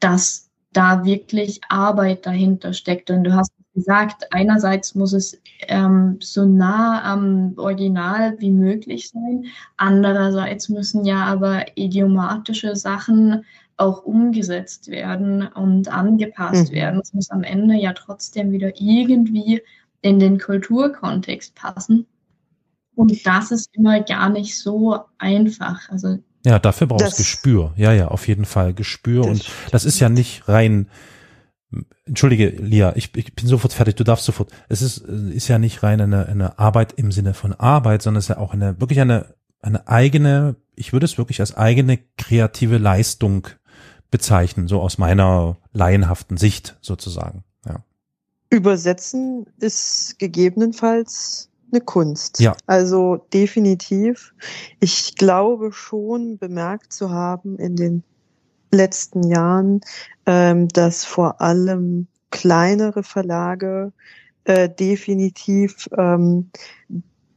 [0.00, 3.10] dass da wirklich Arbeit dahinter steckt.
[3.10, 9.44] Und du hast gesagt, einerseits muss es ähm, so nah am Original wie möglich sein.
[9.76, 13.44] Andererseits müssen ja aber idiomatische Sachen
[13.76, 16.74] auch umgesetzt werden und angepasst mhm.
[16.74, 17.00] werden.
[17.00, 19.62] Es muss am Ende ja trotzdem wieder irgendwie
[20.00, 22.08] in den Kulturkontext passen.
[22.98, 25.88] Und das ist immer gar nicht so einfach.
[25.88, 27.72] Also ja, dafür brauchst du Gespür.
[27.76, 29.22] Ja, ja, auf jeden Fall Gespür.
[29.22, 30.88] Das und das ist ja nicht rein.
[32.06, 33.94] Entschuldige, Lia, ich, ich bin sofort fertig.
[33.94, 34.50] Du darfst sofort.
[34.68, 38.24] Es ist ist ja nicht rein eine, eine Arbeit im Sinne von Arbeit, sondern es
[38.24, 39.32] ist ja auch eine wirklich eine
[39.62, 40.56] eine eigene.
[40.74, 43.46] Ich würde es wirklich als eigene kreative Leistung
[44.10, 47.44] bezeichnen, so aus meiner laienhaften Sicht sozusagen.
[47.64, 47.84] Ja.
[48.50, 52.40] Übersetzen ist gegebenenfalls eine Kunst.
[52.40, 52.56] Ja.
[52.66, 54.34] Also definitiv.
[54.80, 58.02] Ich glaube schon bemerkt zu haben in den
[58.70, 59.80] letzten Jahren,
[60.26, 63.92] ähm, dass vor allem kleinere Verlage
[64.44, 66.50] äh, definitiv ähm,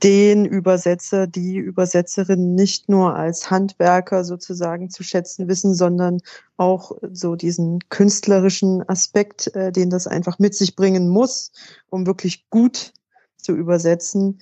[0.03, 6.21] den Übersetzer, die Übersetzerin nicht nur als Handwerker sozusagen zu schätzen wissen, sondern
[6.57, 11.51] auch so diesen künstlerischen Aspekt, äh, den das einfach mit sich bringen muss,
[11.89, 12.93] um wirklich gut
[13.41, 14.39] zu übersetzen,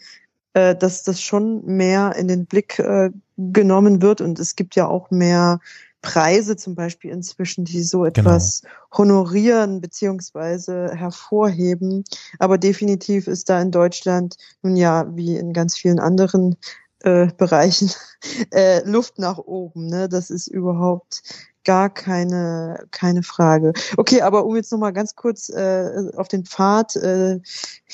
[0.54, 4.22] äh, dass das schon mehr in den Blick äh, genommen wird.
[4.22, 5.60] Und es gibt ja auch mehr
[6.02, 8.08] Preise zum Beispiel inzwischen, die so genau.
[8.08, 8.74] etwas genau.
[8.98, 12.04] honorieren beziehungsweise hervorheben.
[12.40, 16.56] Aber definitiv ist da in Deutschland nun ja wie in ganz vielen anderen
[17.02, 17.92] äh, Bereichen
[18.52, 19.88] äh, Luft nach oben.
[19.88, 20.10] Ne?
[20.10, 21.22] Das ist überhaupt
[21.70, 23.74] gar keine, keine Frage.
[23.96, 27.42] Okay, aber um jetzt nochmal ganz kurz äh, auf den Pfad äh,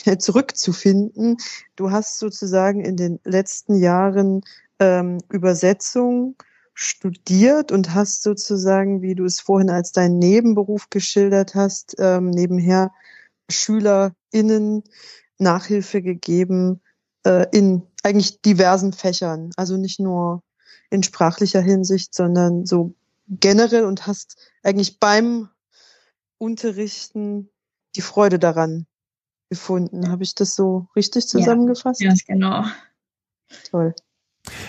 [0.17, 1.35] zurückzufinden,
[1.75, 4.43] du hast sozusagen in den letzten Jahren
[4.79, 6.37] ähm, Übersetzung
[6.73, 12.93] studiert und hast sozusagen, wie du es vorhin als deinen Nebenberuf geschildert hast, ähm, nebenher
[13.51, 14.83] SchülerInnen
[15.37, 16.79] Nachhilfe gegeben
[17.25, 19.49] äh, in eigentlich diversen Fächern.
[19.57, 20.43] Also nicht nur
[20.89, 22.95] in sprachlicher Hinsicht, sondern so
[23.27, 25.49] generell und hast eigentlich beim
[26.37, 27.49] Unterrichten
[27.95, 28.87] die Freude daran
[29.49, 30.09] gefunden.
[30.09, 32.01] Habe ich das so richtig zusammengefasst?
[32.01, 32.65] Ja, ganz genau.
[33.69, 33.93] Toll.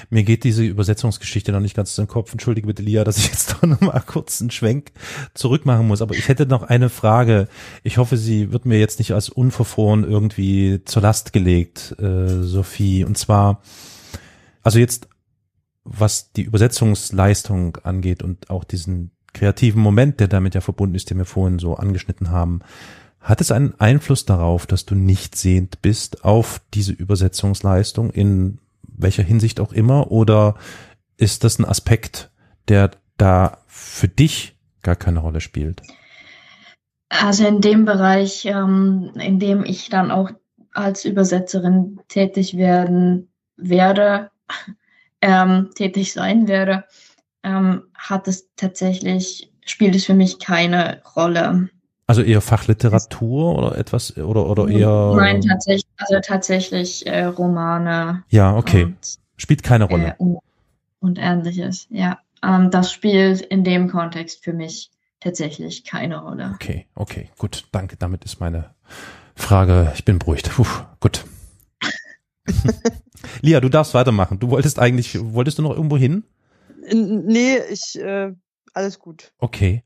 [0.09, 2.33] Mir geht diese Übersetzungsgeschichte noch nicht ganz zu den Kopf.
[2.33, 4.93] Entschuldige bitte, Lia, dass ich jetzt doch noch mal kurz einen Schwenk
[5.35, 6.03] zurück machen muss.
[6.03, 7.49] Aber ich hätte noch eine Frage.
[7.83, 13.05] Ich hoffe, sie wird mir jetzt nicht als unverfroren irgendwie zur Last gelegt, äh, Sophie.
[13.05, 13.61] Und zwar,
[14.63, 15.09] also jetzt
[15.87, 21.19] was die Übersetzungsleistung angeht und auch diesen kreativen Moment, der damit ja verbunden ist, den
[21.19, 22.61] wir vorhin so angeschnitten haben,
[23.21, 29.23] hat es einen Einfluss darauf, dass du nicht sehend bist auf diese Übersetzungsleistung in welcher
[29.23, 30.57] Hinsicht auch immer oder
[31.17, 32.31] ist das ein Aspekt,
[32.69, 35.83] der da für dich gar keine Rolle spielt?
[37.09, 40.31] Also in dem Bereich, ähm, in dem ich dann auch
[40.73, 44.31] als Übersetzerin tätig werden werde,
[45.21, 46.85] ähm, tätig sein werde,
[47.43, 51.69] ähm, hat es tatsächlich, spielt es für mich keine Rolle.
[52.09, 58.23] Also eher Fachliteratur oder etwas oder oder eher Nein, tatsächlich, also tatsächlich äh, Romane.
[58.29, 58.85] Ja, okay.
[58.85, 60.11] Und, spielt keine Rolle.
[60.11, 60.39] Äh, und,
[61.01, 62.19] und, ähnliches, ja.
[62.45, 64.91] Ähm, das spielt in dem Kontext für mich
[65.21, 66.53] tatsächlich keine Rolle.
[66.55, 67.97] Okay, okay, gut, danke.
[67.97, 68.71] Damit ist meine
[69.35, 70.51] Frage, ich bin beruhigt.
[70.51, 70.67] Puh,
[71.01, 71.25] gut.
[73.43, 74.39] Lia, du darfst weitermachen.
[74.39, 76.25] Du wolltest eigentlich, wolltest du noch irgendwo hin?
[76.93, 78.33] Nee, ich, äh,
[78.75, 79.33] alles gut.
[79.39, 79.83] Okay.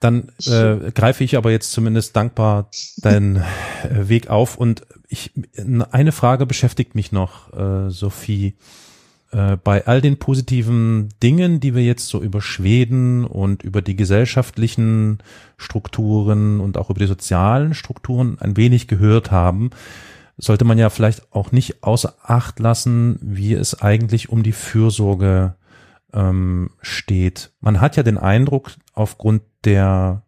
[0.00, 5.32] Dann äh, greife ich aber jetzt zumindest dankbar deinen äh, Weg auf und ich,
[5.90, 8.56] eine Frage beschäftigt mich noch, äh, Sophie.
[9.34, 13.96] Äh, bei all den positiven Dingen, die wir jetzt so über Schweden und über die
[13.96, 15.18] gesellschaftlichen
[15.56, 19.70] Strukturen und auch über die sozialen Strukturen ein wenig gehört haben,
[20.36, 25.54] sollte man ja vielleicht auch nicht außer Acht lassen, wie es eigentlich um die Fürsorge
[26.12, 27.52] ähm, steht.
[27.60, 30.22] Man hat ja den Eindruck, aufgrund der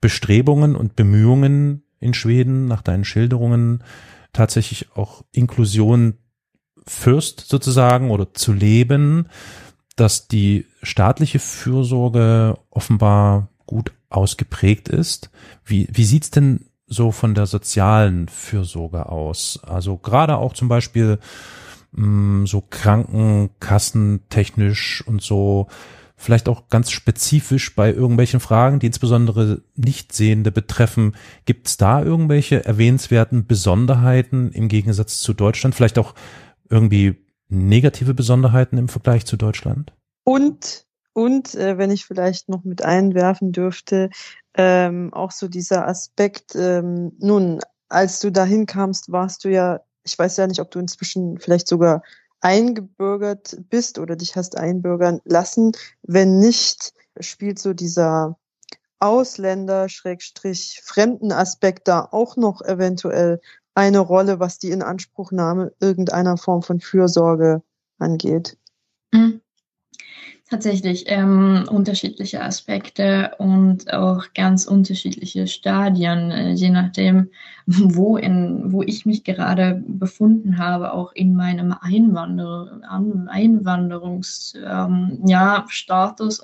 [0.00, 3.82] Bestrebungen und Bemühungen in Schweden, nach deinen Schilderungen,
[4.32, 6.18] tatsächlich auch Inklusion
[6.86, 9.28] Fürst sozusagen oder zu leben,
[9.96, 15.30] dass die staatliche Fürsorge offenbar gut ausgeprägt ist.
[15.64, 19.60] Wie, wie sieht's denn so von der sozialen Fürsorge aus?
[19.62, 21.20] Also gerade auch zum Beispiel
[21.92, 25.68] mh, mm, so Krankenkassentechnisch und so,
[26.18, 31.14] vielleicht auch ganz spezifisch bei irgendwelchen Fragen, die insbesondere Nichtsehende betreffen.
[31.44, 35.76] Gibt es da irgendwelche erwähnenswerten Besonderheiten im Gegensatz zu Deutschland?
[35.76, 36.14] Vielleicht auch
[36.68, 37.16] irgendwie
[37.48, 39.92] negative Besonderheiten im Vergleich zu Deutschland?
[40.24, 44.10] Und, und äh, wenn ich vielleicht noch mit einwerfen dürfte,
[44.58, 50.18] ähm, auch so dieser Aspekt, ähm, nun, als du dahin kamst, warst du ja, ich
[50.18, 52.02] weiß ja nicht, ob du inzwischen vielleicht sogar
[52.40, 55.72] eingebürgert bist oder dich hast einbürgern lassen.
[56.02, 58.36] Wenn nicht, spielt so dieser
[59.00, 63.40] Ausländer, Schrägstrich, fremden Aspekt da auch noch eventuell
[63.74, 67.62] eine Rolle, was die Inanspruchnahme irgendeiner Form von Fürsorge
[67.98, 68.58] angeht?
[69.12, 69.40] Mhm.
[70.50, 77.30] Tatsächlich ähm, unterschiedliche Aspekte und auch ganz unterschiedliche Stadien, äh, je nachdem,
[77.66, 82.80] wo, in, wo ich mich gerade befunden habe, auch in meinem Einwander
[83.28, 85.66] Einwanderungsstatus ähm, ja,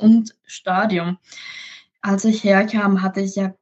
[0.00, 1.16] und Stadium.
[2.02, 3.55] Als ich herkam, hatte ich ja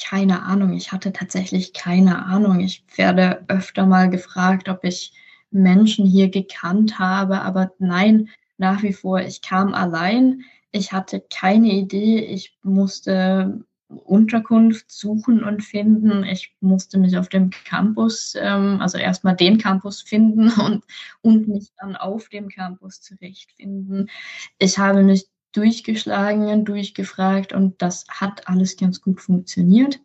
[0.00, 0.72] keine Ahnung.
[0.74, 2.60] Ich hatte tatsächlich keine Ahnung.
[2.60, 5.12] Ich werde öfter mal gefragt, ob ich
[5.50, 8.28] Menschen hier gekannt habe, aber nein,
[8.60, 10.42] nach wie vor, ich kam allein.
[10.70, 12.18] Ich hatte keine Idee.
[12.18, 16.24] Ich musste Unterkunft suchen und finden.
[16.24, 20.84] Ich musste mich auf dem Campus, ähm, also erstmal den Campus finden und,
[21.22, 24.10] und mich dann auf dem Campus zurechtfinden.
[24.58, 30.00] Ich habe mich durchgeschlagen, durchgefragt und das hat alles ganz gut funktioniert.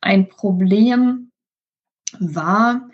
[0.00, 1.32] Ein Problem
[2.20, 2.88] war,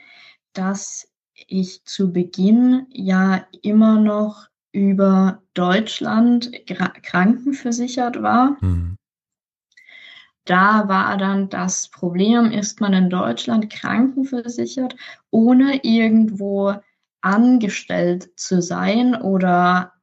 [0.54, 1.06] dass
[1.46, 8.58] ich zu Beginn ja immer noch über Deutschland krankenversichert war.
[8.60, 8.98] Mhm.
[10.44, 14.94] Da war dann das Problem, ist man in Deutschland krankenversichert,
[15.30, 16.74] ohne irgendwo
[17.22, 19.94] angestellt zu sein oder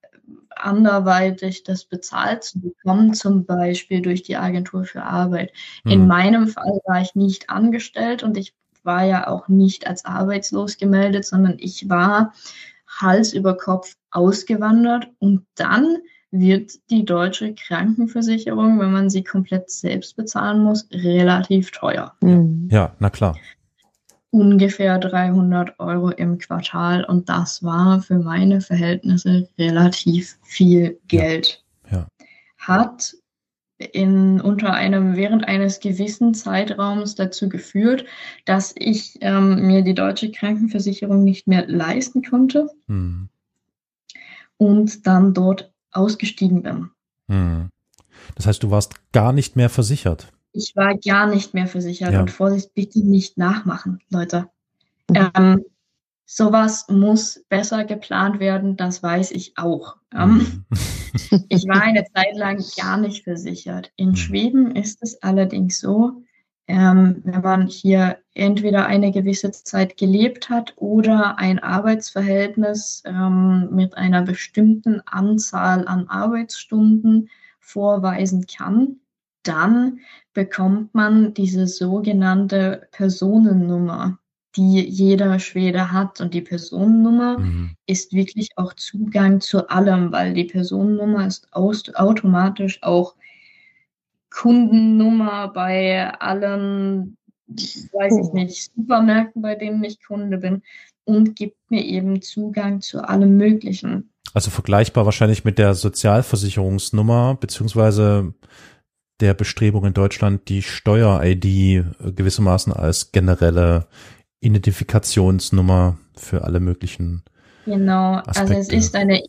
[0.56, 5.54] anderweitig das bezahlt zu bekommen, zum Beispiel durch die Agentur für Arbeit.
[5.84, 5.92] Mhm.
[5.92, 10.78] In meinem Fall war ich nicht angestellt und ich war ja auch nicht als arbeitslos
[10.78, 12.34] gemeldet, sondern ich war
[13.04, 15.98] Hals über Kopf ausgewandert und dann
[16.32, 22.16] wird die deutsche Krankenversicherung, wenn man sie komplett selbst bezahlen muss, relativ teuer.
[22.22, 22.70] Mhm.
[22.72, 23.36] Ja, na klar
[24.34, 31.64] ungefähr 300 Euro im Quartal und das war für meine Verhältnisse relativ viel Geld.
[31.92, 31.98] Ja.
[31.98, 32.08] ja.
[32.58, 33.14] Hat
[33.92, 38.06] in, unter einem, während eines gewissen Zeitraums dazu geführt,
[38.46, 43.30] dass ich ähm, mir die deutsche Krankenversicherung nicht mehr leisten konnte hm.
[44.58, 46.90] und dann dort ausgestiegen bin.
[47.30, 47.70] Hm.
[48.36, 50.32] Das heißt, du warst gar nicht mehr versichert.
[50.54, 52.22] Ich war gar nicht mehr versichert ja.
[52.22, 54.50] und Vorsicht, bitte nicht nachmachen, Leute.
[55.10, 55.32] Mhm.
[55.36, 55.66] Ähm,
[56.36, 59.98] sowas muss besser geplant werden, das weiß ich auch.
[60.14, 61.46] Ähm, mhm.
[61.50, 63.92] ich war eine Zeit lang gar nicht versichert.
[63.96, 64.16] In mhm.
[64.16, 66.24] Schweden ist es allerdings so,
[66.68, 73.98] ähm, wenn man hier entweder eine gewisse Zeit gelebt hat oder ein Arbeitsverhältnis ähm, mit
[73.98, 77.30] einer bestimmten Anzahl an Arbeitsstunden
[77.60, 78.98] vorweisen kann,
[79.44, 80.00] dann
[80.34, 84.18] bekommt man diese sogenannte Personennummer,
[84.56, 86.22] die jeder Schwede hat.
[86.22, 87.72] Und die Personennummer mhm.
[87.86, 93.16] ist wirklich auch Zugang zu allem, weil die Personennummer ist automatisch auch
[94.30, 100.64] Kundennummer bei allen, weiß ich nicht, Supermärkten, bei denen ich Kunde bin
[101.06, 104.10] und gibt mir eben Zugang zu allem Möglichen.
[104.34, 108.34] Also vergleichbar wahrscheinlich mit der Sozialversicherungsnummer, beziehungsweise
[109.20, 111.86] der Bestrebung in Deutschland, die Steuer-ID
[112.16, 113.88] gewissermaßen als generelle
[114.44, 117.24] Identifikationsnummer für alle möglichen.
[117.66, 118.40] Genau, Aspekte.
[118.40, 119.22] also es ist eine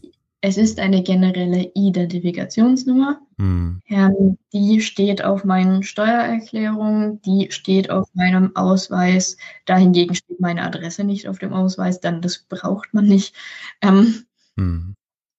[0.47, 3.19] es ist eine generelle Identifikationsnummer.
[3.39, 3.81] Mhm.
[3.89, 9.39] Ähm, die steht auf meinen Steuererklärungen, die steht auf meinem Ausweis.
[9.65, 13.35] Dahingegen steht meine Adresse nicht auf dem Ausweis, dann das braucht man nicht.
[13.81, 14.25] Ähm,
[14.57, 14.95] mhm.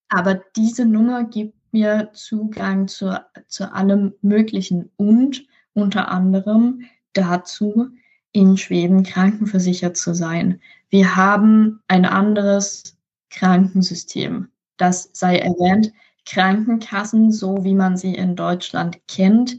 [0.09, 3.15] Aber diese Nummer gibt mir Zugang zu,
[3.47, 6.81] zu allem Möglichen und unter anderem
[7.13, 7.89] dazu,
[8.35, 10.59] in Schweden krankenversichert zu sein.
[10.89, 12.97] Wir haben ein anderes
[13.29, 14.49] Krankensystem.
[14.75, 15.93] Das sei erwähnt.
[16.25, 19.57] Krankenkassen, so wie man sie in Deutschland kennt,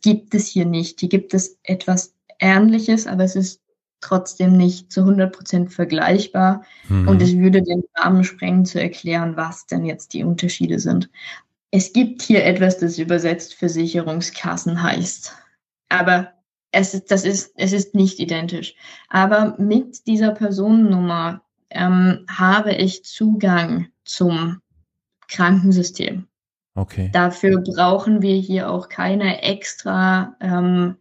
[0.00, 1.00] gibt es hier nicht.
[1.00, 3.60] Hier gibt es etwas Ähnliches, aber es ist
[4.00, 6.64] trotzdem nicht zu 100 Prozent vergleichbar.
[6.88, 7.08] Mhm.
[7.08, 11.10] Und es würde den Rahmen sprengen zu erklären, was denn jetzt die Unterschiede sind.
[11.70, 15.34] Es gibt hier etwas, das übersetzt Versicherungskassen heißt.
[15.90, 16.33] Aber
[16.74, 18.74] es ist, das ist, es ist nicht identisch.
[19.08, 24.60] Aber mit dieser Personennummer ähm, habe ich Zugang zum
[25.28, 26.26] Krankensystem.
[26.74, 27.10] Okay.
[27.12, 30.96] Dafür brauchen wir hier auch keine extra, ähm,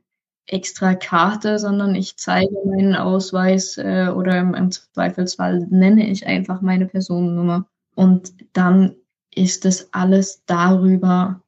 [0.45, 6.61] extra Karte, sondern ich zeige meinen Ausweis äh, oder im, im Zweifelsfall nenne ich einfach
[6.61, 7.65] meine Personennummer.
[7.95, 8.95] Und dann
[9.34, 11.42] ist es alles darüber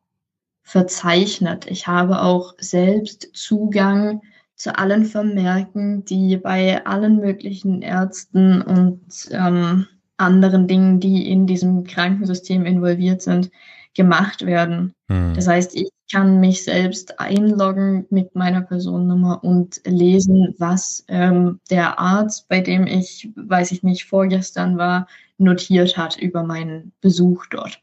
[0.66, 1.68] verzeichnet.
[1.70, 4.22] Ich habe auch selbst Zugang
[4.56, 9.86] zu allen Vermerken, die bei allen möglichen Ärzten und ähm,
[10.18, 13.52] anderen Dingen, die in diesem Krankensystem involviert sind,
[13.94, 14.94] gemacht werden.
[15.08, 15.34] Hm.
[15.36, 22.00] Das heißt, ich kann mich selbst einloggen mit meiner Personennummer und lesen, was ähm, der
[22.00, 25.08] Arzt, bei dem ich, weiß ich nicht, vorgestern war,
[25.38, 27.82] notiert hat über meinen Besuch dort.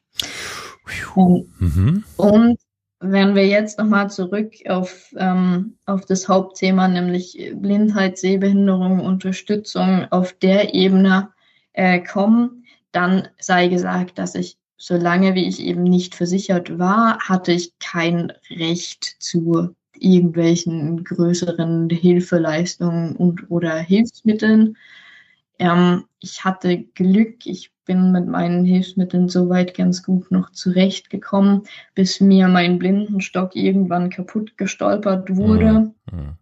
[1.17, 2.05] Ähm, mhm.
[2.17, 2.59] Und
[3.03, 10.33] wenn wir jetzt nochmal zurück auf, ähm, auf das Hauptthema, nämlich Blindheit, Sehbehinderung, Unterstützung auf
[10.35, 11.31] der Ebene
[11.73, 17.53] äh, kommen, dann sei gesagt, dass ich, solange wie ich eben nicht versichert war, hatte
[17.53, 24.77] ich kein Recht zu irgendwelchen größeren Hilfeleistungen und oder Hilfsmitteln.
[25.59, 31.63] Ähm, ich hatte Glück, ich bin mit meinen Hilfsmitteln soweit ganz gut noch zurechtgekommen,
[31.95, 35.93] bis mir mein Blindenstock irgendwann kaputt gestolpert wurde.
[36.11, 36.37] Mhm.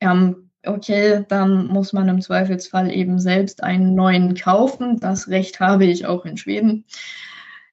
[0.00, 4.98] Ähm, okay, dann muss man im Zweifelsfall eben selbst einen neuen kaufen.
[4.98, 6.84] Das Recht habe ich auch in Schweden.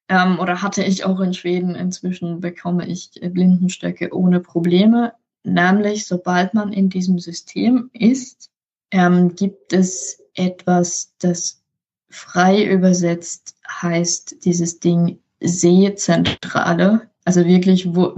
[0.10, 1.76] Ähm, oder hatte ich auch in Schweden.
[1.76, 5.14] Inzwischen bekomme ich Blindenstöcke ohne Probleme.
[5.44, 8.52] Nämlich, sobald man in diesem System ist,
[8.92, 11.62] ähm, gibt es etwas, das
[12.10, 18.14] frei übersetzt heißt dieses Ding Seezentrale, also wirklich wo,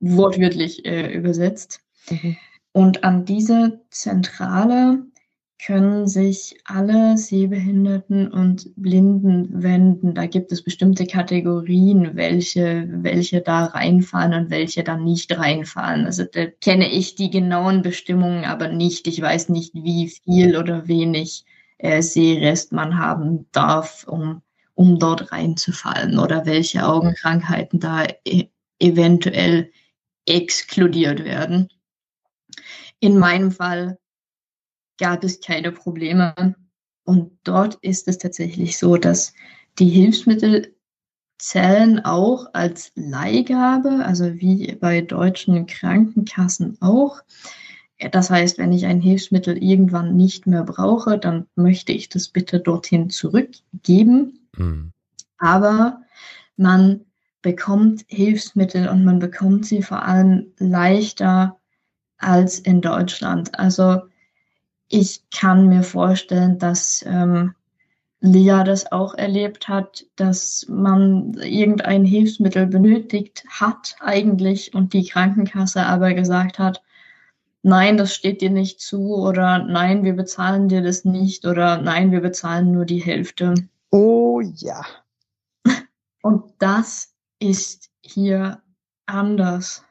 [0.00, 1.80] wortwörtlich äh, übersetzt.
[2.10, 2.36] Mhm.
[2.72, 5.04] Und an diese Zentrale
[5.64, 10.14] können sich alle Sehbehinderten und Blinden wenden.
[10.14, 16.06] Da gibt es bestimmte Kategorien, welche, welche da reinfallen und welche da nicht reinfallen.
[16.06, 19.08] Also da kenne ich die genauen Bestimmungen aber nicht.
[19.08, 21.44] Ich weiß nicht, wie viel oder wenig
[21.78, 24.42] äh, Sehrest man haben darf, um,
[24.74, 28.48] um dort reinzufallen oder welche Augenkrankheiten da e
[28.80, 29.72] eventuell
[30.24, 31.68] exkludiert werden.
[33.00, 33.98] In meinem Fall
[34.98, 36.54] gab es keine Probleme.
[37.04, 39.32] Und dort ist es tatsächlich so, dass
[39.78, 40.74] die Hilfsmittel
[41.38, 47.20] zählen auch als Leihgabe, also wie bei deutschen Krankenkassen auch.
[48.12, 52.60] Das heißt, wenn ich ein Hilfsmittel irgendwann nicht mehr brauche, dann möchte ich das bitte
[52.60, 54.38] dorthin zurückgeben.
[54.56, 54.92] Mhm.
[55.38, 56.02] Aber
[56.56, 57.00] man
[57.42, 61.58] bekommt Hilfsmittel und man bekommt sie vor allem leichter
[62.18, 63.58] als in Deutschland.
[63.58, 64.02] Also
[64.88, 67.54] ich kann mir vorstellen, dass ähm,
[68.20, 75.84] Lia das auch erlebt hat, dass man irgendein Hilfsmittel benötigt hat eigentlich und die Krankenkasse
[75.84, 76.82] aber gesagt hat,
[77.62, 82.12] nein, das steht dir nicht zu oder nein, wir bezahlen dir das nicht oder nein,
[82.12, 83.54] wir bezahlen nur die Hälfte.
[83.90, 84.82] Oh ja.
[86.22, 88.62] Und das ist hier
[89.06, 89.84] anders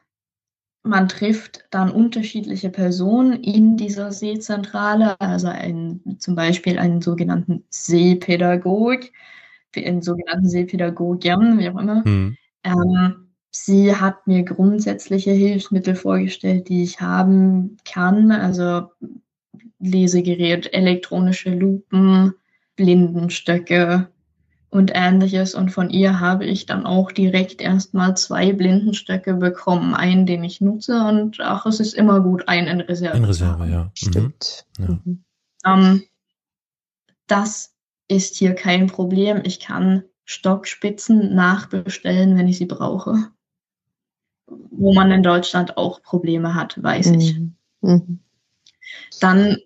[0.88, 9.00] man trifft dann unterschiedliche Personen in dieser Seezentrale, also ein, zum Beispiel einen sogenannten Seepädagog,
[9.76, 12.06] einen sogenannten Seepädagogen, wie auch immer.
[12.06, 12.36] Mhm.
[12.64, 18.90] Ähm, sie hat mir grundsätzliche Hilfsmittel vorgestellt, die ich haben kann, also
[19.78, 22.34] Lesegerät, elektronische Lupen,
[22.76, 24.08] Blindenstöcke,
[24.70, 25.54] und ähnliches.
[25.54, 29.94] Und von ihr habe ich dann auch direkt erstmal zwei Blindenstöcke bekommen.
[29.94, 33.16] Einen, den ich nutze und ach, es ist immer gut, einen in Reserve.
[33.16, 33.84] In Reserve, ja.
[33.84, 33.90] Mhm.
[33.94, 34.66] Stimmt.
[34.78, 34.88] Ja.
[35.04, 35.24] Mhm.
[35.64, 36.02] Ähm,
[37.26, 37.74] das
[38.08, 39.42] ist hier kein Problem.
[39.44, 43.30] Ich kann Stockspitzen nachbestellen, wenn ich sie brauche.
[44.48, 47.20] Wo man in Deutschland auch Probleme hat, weiß mhm.
[47.20, 47.40] ich.
[47.80, 48.18] Mhm.
[49.20, 49.56] Dann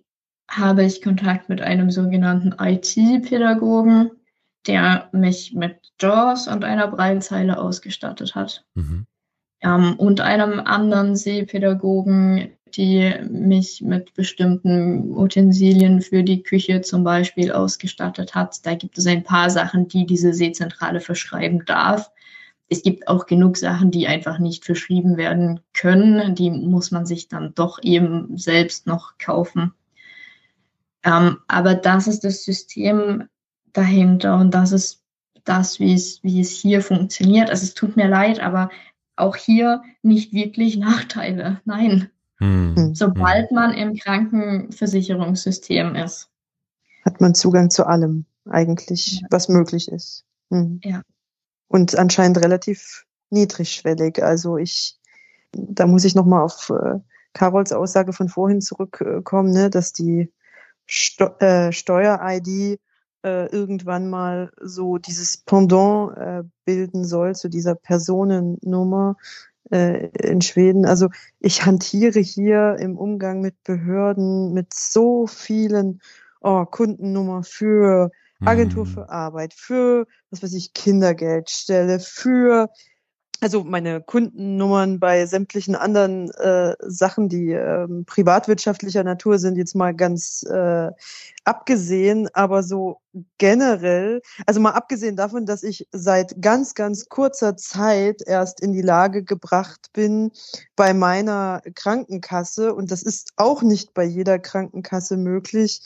[0.48, 4.10] habe ich Kontakt mit einem sogenannten IT-Pädagogen
[4.66, 8.64] der mich mit JAWS und einer Breilzeile ausgestattet hat.
[8.74, 9.06] Mhm.
[9.60, 17.52] Ähm, und einem anderen Sehpädagogen, die mich mit bestimmten Utensilien für die Küche zum Beispiel
[17.52, 18.64] ausgestattet hat.
[18.64, 22.10] Da gibt es ein paar Sachen, die diese Sehzentrale verschreiben darf.
[22.68, 26.34] Es gibt auch genug Sachen, die einfach nicht verschrieben werden können.
[26.34, 29.74] Die muss man sich dann doch eben selbst noch kaufen.
[31.04, 33.28] Ähm, aber das ist das System,
[33.72, 35.02] dahinter und das ist
[35.44, 37.50] das, wie es, wie es hier funktioniert.
[37.50, 38.70] Also es tut mir leid, aber
[39.16, 41.60] auch hier nicht wirklich Nachteile.
[41.64, 42.10] Nein.
[42.38, 42.74] Hm.
[42.76, 42.94] hm.
[42.94, 43.54] Sobald hm.
[43.54, 46.28] man im Krankenversicherungssystem ist.
[47.04, 49.26] Hat man Zugang zu allem eigentlich, ja.
[49.30, 50.24] was möglich ist.
[50.50, 50.80] Hm.
[50.84, 51.02] Ja.
[51.72, 54.22] Und anscheinend relativ niedrigschwellig.
[54.22, 54.98] Also ich,
[55.52, 56.98] da muss ich nochmal auf äh,
[57.32, 60.30] Carols Aussage von vorhin zurückkommen, ne, dass die
[60.84, 62.78] Sto äh, Steuer-ID
[63.24, 69.16] äh, irgendwann mal so dieses Pendant äh, bilden soll zu dieser Personennummer
[69.70, 70.84] äh, in Schweden.
[70.84, 71.08] Also
[71.40, 76.02] ich hantiere hier im Umgang mit Behörden mit so vielen
[76.42, 78.10] oh, Kundennummer für
[78.44, 78.90] Agentur mhm.
[78.90, 82.68] für Arbeit, für was weiß ich, Kindergeldstelle, für
[83.42, 89.94] also meine Kundennummern bei sämtlichen anderen äh, Sachen, die ähm, privatwirtschaftlicher Natur sind, jetzt mal
[89.94, 90.90] ganz äh,
[91.44, 93.00] abgesehen, aber so
[93.38, 98.80] generell, also mal abgesehen davon, dass ich seit ganz, ganz kurzer Zeit erst in die
[98.80, 100.30] Lage gebracht bin
[100.76, 105.80] bei meiner Krankenkasse, und das ist auch nicht bei jeder Krankenkasse möglich,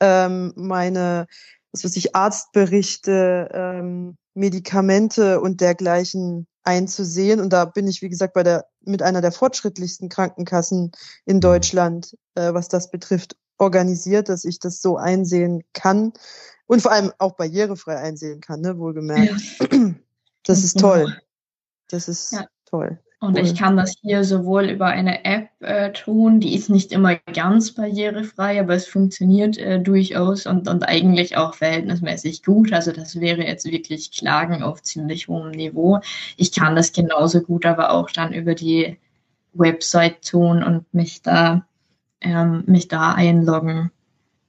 [0.00, 1.26] ähm, meine,
[1.72, 7.40] was weiß ich, Arztberichte, ähm, Medikamente und dergleichen einzusehen.
[7.40, 10.92] Und da bin ich, wie gesagt, bei der, mit einer der fortschrittlichsten Krankenkassen
[11.24, 11.40] in mhm.
[11.40, 16.12] Deutschland, äh, was das betrifft, organisiert, dass ich das so einsehen kann
[16.66, 19.40] und vor allem auch barrierefrei einsehen kann, ne, wohlgemerkt.
[19.60, 19.94] Ja.
[20.44, 21.06] Das ist toll.
[21.88, 22.46] Das ist ja.
[22.64, 22.98] toll.
[23.22, 23.44] Und cool.
[23.44, 27.70] ich kann das hier sowohl über eine App äh, tun, die ist nicht immer ganz
[27.70, 32.72] barrierefrei, aber es funktioniert äh, durchaus und, und eigentlich auch verhältnismäßig gut.
[32.72, 36.00] Also das wäre jetzt wirklich Klagen auf ziemlich hohem Niveau.
[36.36, 38.98] Ich kann das genauso gut, aber auch dann über die
[39.52, 41.64] Website tun und mich da,
[42.22, 43.92] ähm, mich da einloggen.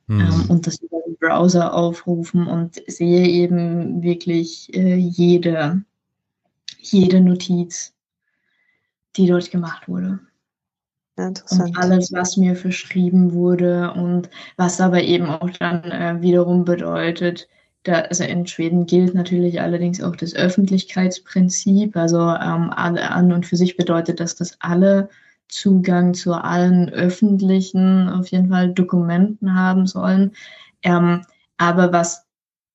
[0.08, 0.20] Mhm.
[0.20, 5.84] Ähm, und das über den Browser aufrufen und sehe eben wirklich äh, jede,
[6.80, 7.93] jede Notiz
[9.16, 10.20] die dort gemacht wurde.
[11.18, 11.28] Ja.
[11.28, 17.48] Und alles, was mir verschrieben wurde und was aber eben auch dann äh, wiederum bedeutet,
[17.84, 21.96] da, also in Schweden gilt natürlich allerdings auch das Öffentlichkeitsprinzip.
[21.96, 25.10] Also ähm, alle an und für sich bedeutet das, dass alle
[25.50, 30.32] Zugang zu allen öffentlichen, auf jeden Fall Dokumenten haben sollen.
[30.82, 31.26] Ähm,
[31.58, 32.26] aber was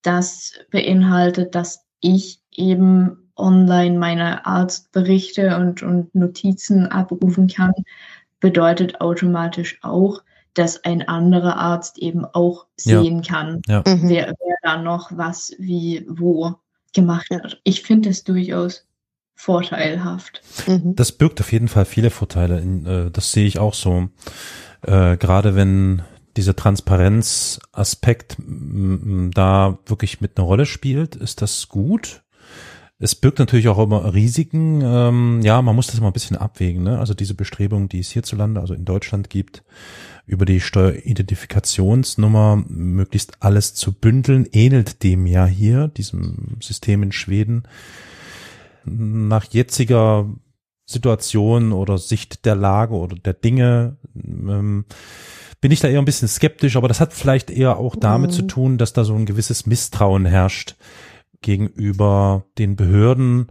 [0.03, 7.73] das beinhaltet, dass ich eben online meine Arztberichte und, und Notizen abrufen kann,
[8.41, 10.23] bedeutet automatisch auch,
[10.55, 13.31] dass ein anderer Arzt eben auch sehen ja.
[13.31, 13.83] kann, ja.
[13.87, 14.09] Mhm.
[14.09, 16.55] wer, wer da noch was, wie, wo
[16.93, 17.61] gemacht hat.
[17.65, 18.87] Ich finde es durchaus
[19.35, 20.43] vorteilhaft.
[20.67, 20.97] Mhm.
[20.97, 22.61] Das birgt auf jeden Fall viele Vorteile.
[22.61, 24.09] Äh, das sehe ich auch so.
[24.83, 26.03] Äh, gerade wenn
[26.37, 32.23] dieser Transparenzaspekt da wirklich mit einer Rolle spielt, ist das gut.
[33.01, 34.81] Es birgt natürlich auch immer Risiken.
[34.83, 36.83] Ähm, ja, man muss das immer ein bisschen abwägen.
[36.83, 36.99] Ne?
[36.99, 39.63] Also diese Bestrebungen, die es hierzulande, also in Deutschland gibt,
[40.27, 47.63] über die Steueridentifikationsnummer möglichst alles zu bündeln, ähnelt dem ja hier, diesem System in Schweden.
[48.85, 50.29] Nach jetziger
[50.85, 54.87] Situation oder Sicht der Lage oder der Dinge ähm,
[55.61, 58.35] bin ich da eher ein bisschen skeptisch, aber das hat vielleicht eher auch damit mhm.
[58.35, 60.77] zu tun, dass da so ein gewisses Misstrauen herrscht
[61.41, 63.49] gegenüber den Behörden,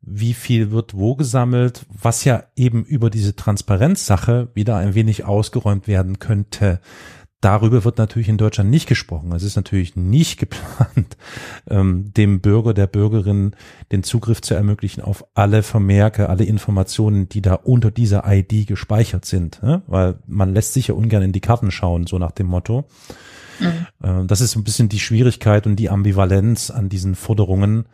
[0.00, 5.86] wie viel wird wo gesammelt, was ja eben über diese Transparenzsache wieder ein wenig ausgeräumt
[5.88, 6.80] werden könnte.
[7.40, 9.30] Darüber wird natürlich in Deutschland nicht gesprochen.
[9.30, 11.16] Es ist natürlich nicht geplant,
[11.70, 13.54] ähm, dem Bürger, der Bürgerin
[13.92, 19.24] den Zugriff zu ermöglichen auf alle Vermerke, alle Informationen, die da unter dieser ID gespeichert
[19.24, 19.62] sind.
[19.62, 19.82] Ne?
[19.86, 22.86] Weil man lässt sich ja ungern in die Karten schauen, so nach dem Motto.
[23.60, 23.86] Mhm.
[24.02, 27.86] Äh, das ist ein bisschen die Schwierigkeit und die Ambivalenz an diesen Forderungen.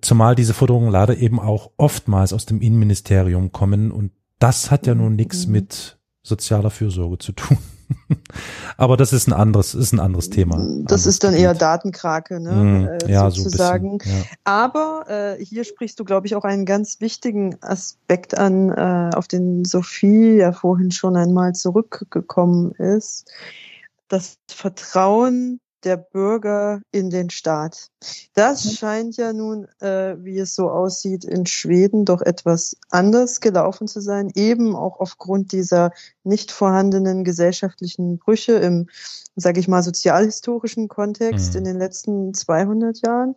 [0.00, 4.94] Zumal diese Forderungen leider eben auch oftmals aus dem Innenministerium kommen und das hat ja
[4.94, 5.52] nun nichts mhm.
[5.52, 7.58] mit sozialer Fürsorge zu tun.
[8.76, 10.56] Aber das ist ein anderes, ist ein anderes Thema.
[10.56, 11.44] Das anderes ist dann Gebiet.
[11.44, 12.52] eher Datenkrake, ne?
[12.52, 13.92] Mm, äh, ja, sozusagen.
[13.92, 14.24] So bisschen, ja.
[14.44, 19.26] Aber äh, hier sprichst du, glaube ich, auch einen ganz wichtigen Aspekt an, äh, auf
[19.26, 23.30] den Sophie ja vorhin schon einmal zurückgekommen ist.
[24.08, 27.88] Das Vertrauen der Bürger in den Staat.
[28.34, 28.70] Das mhm.
[28.70, 34.00] scheint ja nun, äh, wie es so aussieht, in Schweden doch etwas anders gelaufen zu
[34.00, 35.92] sein, eben auch aufgrund dieser
[36.24, 38.88] nicht vorhandenen gesellschaftlichen Brüche im,
[39.36, 41.58] sage ich mal, sozialhistorischen Kontext mhm.
[41.58, 43.36] in den letzten 200 Jahren.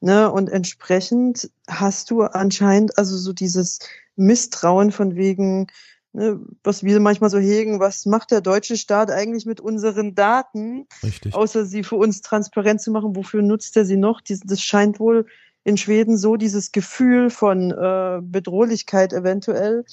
[0.00, 0.30] Ne?
[0.30, 3.80] Und entsprechend hast du anscheinend also so dieses
[4.16, 5.66] Misstrauen von wegen,
[6.12, 10.86] ne, was wir manchmal so hegen, was macht der deutsche Staat eigentlich mit unseren Daten,
[11.02, 11.34] Richtig.
[11.34, 14.20] außer sie für uns transparent zu machen, wofür nutzt er sie noch?
[14.20, 15.26] Das scheint wohl
[15.64, 19.84] in Schweden so dieses Gefühl von äh, Bedrohlichkeit eventuell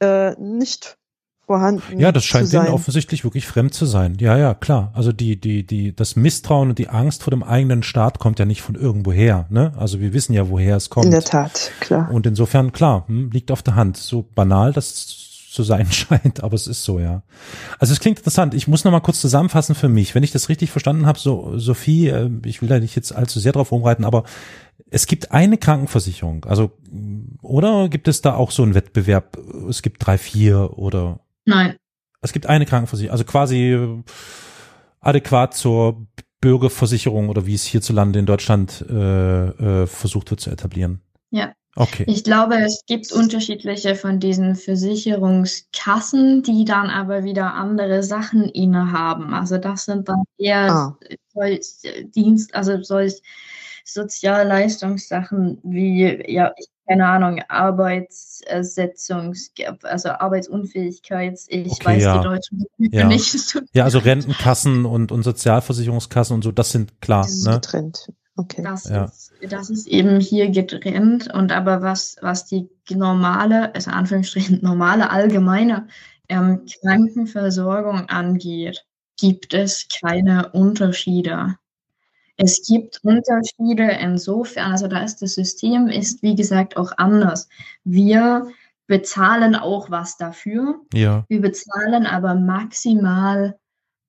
[0.00, 0.96] äh, nicht
[1.46, 2.00] vorhanden.
[2.00, 4.16] Ja, das scheint denen offensichtlich wirklich fremd zu sein.
[4.18, 4.92] Ja, ja, klar.
[4.94, 8.46] Also die, die, die, das Misstrauen und die Angst vor dem eigenen Staat kommt ja
[8.46, 9.46] nicht von irgendwoher.
[9.50, 9.72] Ne?
[9.76, 11.06] Also wir wissen ja, woher es kommt.
[11.06, 12.10] In der Tat, klar.
[12.10, 13.98] Und insofern, klar, hm, liegt auf der Hand.
[13.98, 17.22] So banal das zu sein scheint, aber es ist so, ja.
[17.78, 18.54] Also es klingt interessant.
[18.54, 20.14] Ich muss noch mal kurz zusammenfassen für mich.
[20.14, 23.40] Wenn ich das richtig verstanden habe, so Sophie, äh, ich will da nicht jetzt allzu
[23.40, 24.24] sehr drauf rumreiten, aber
[24.90, 26.44] es gibt eine Krankenversicherung.
[26.44, 26.72] Also
[27.42, 29.38] oder gibt es da auch so einen Wettbewerb?
[29.68, 31.20] Es gibt drei, vier oder?
[31.44, 31.76] Nein.
[32.20, 34.02] Es gibt eine Krankenversicherung, also quasi äh,
[35.00, 36.06] adäquat zur
[36.40, 41.00] Bürgerversicherung oder wie es hierzulande in Deutschland äh, äh, versucht wird zu etablieren.
[41.30, 41.52] Ja.
[41.76, 42.04] Okay.
[42.06, 49.34] Ich glaube, es gibt unterschiedliche von diesen Versicherungskassen, die dann aber wieder andere Sachen innehaben.
[49.34, 50.96] Also das sind dann eher ah.
[51.32, 51.66] solch
[52.14, 53.20] Dienst, also solch
[53.84, 56.52] Sozialleistungssachen wie, ja,
[56.86, 59.52] keine Ahnung, Arbeitsersetzungs,
[59.82, 62.18] also Arbeitsunfähigkeits, ich okay, weiß ja.
[62.18, 63.06] die deutschen ja.
[63.06, 63.58] nicht.
[63.72, 67.22] Ja, also Rentenkassen und, und Sozialversicherungskassen und so, das sind klar.
[67.22, 67.54] Das ist ne?
[67.54, 68.12] getrennt.
[68.36, 68.62] Okay.
[68.62, 69.04] Das, ja.
[69.04, 75.10] ist, das ist eben hier getrennt und aber was, was die normale, also Anführungsstrichen normale
[75.10, 75.86] allgemeine
[76.28, 78.84] ähm, Krankenversorgung angeht,
[79.16, 81.56] gibt es keine Unterschiede.
[82.36, 87.48] Es gibt Unterschiede insofern, also da ist das System ist wie gesagt auch anders.
[87.84, 88.48] Wir
[88.88, 90.80] bezahlen auch was dafür.
[90.92, 91.24] Ja.
[91.28, 93.56] Wir bezahlen aber maximal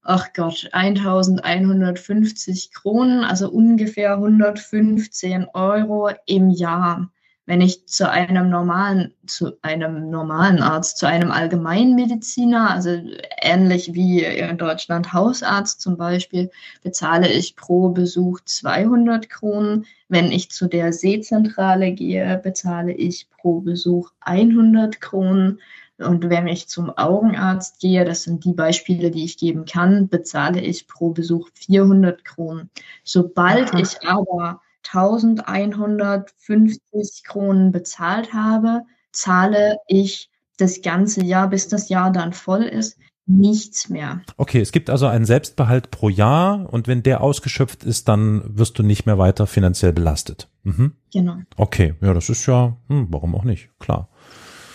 [0.06, 7.10] ach Gott, 1150 Kronen, also ungefähr 115 Euro im Jahr.
[7.48, 13.00] Wenn ich zu einem normalen, zu einem normalen Arzt, zu einem Allgemeinmediziner, also
[13.40, 16.50] ähnlich wie in Deutschland Hausarzt zum Beispiel,
[16.82, 19.86] bezahle ich pro Besuch 200 Kronen.
[20.10, 25.60] Wenn ich zu der Seezentrale gehe, bezahle ich pro Besuch 100 Kronen.
[25.98, 30.60] Und wenn ich zum Augenarzt gehe, das sind die Beispiele, die ich geben kann, bezahle
[30.60, 32.70] ich pro Besuch 400 Kronen.
[33.04, 33.80] Sobald Aha.
[33.80, 34.60] ich aber
[34.92, 38.82] 1150 Kronen bezahlt habe,
[39.12, 44.22] zahle ich das ganze Jahr, bis das Jahr dann voll ist, nichts mehr.
[44.38, 48.78] Okay, es gibt also einen Selbstbehalt pro Jahr und wenn der ausgeschöpft ist, dann wirst
[48.78, 50.50] du nicht mehr weiter finanziell belastet.
[50.64, 50.94] Mhm.
[51.12, 51.38] Genau.
[51.56, 54.10] Okay, ja, das ist ja, hm, warum auch nicht, klar.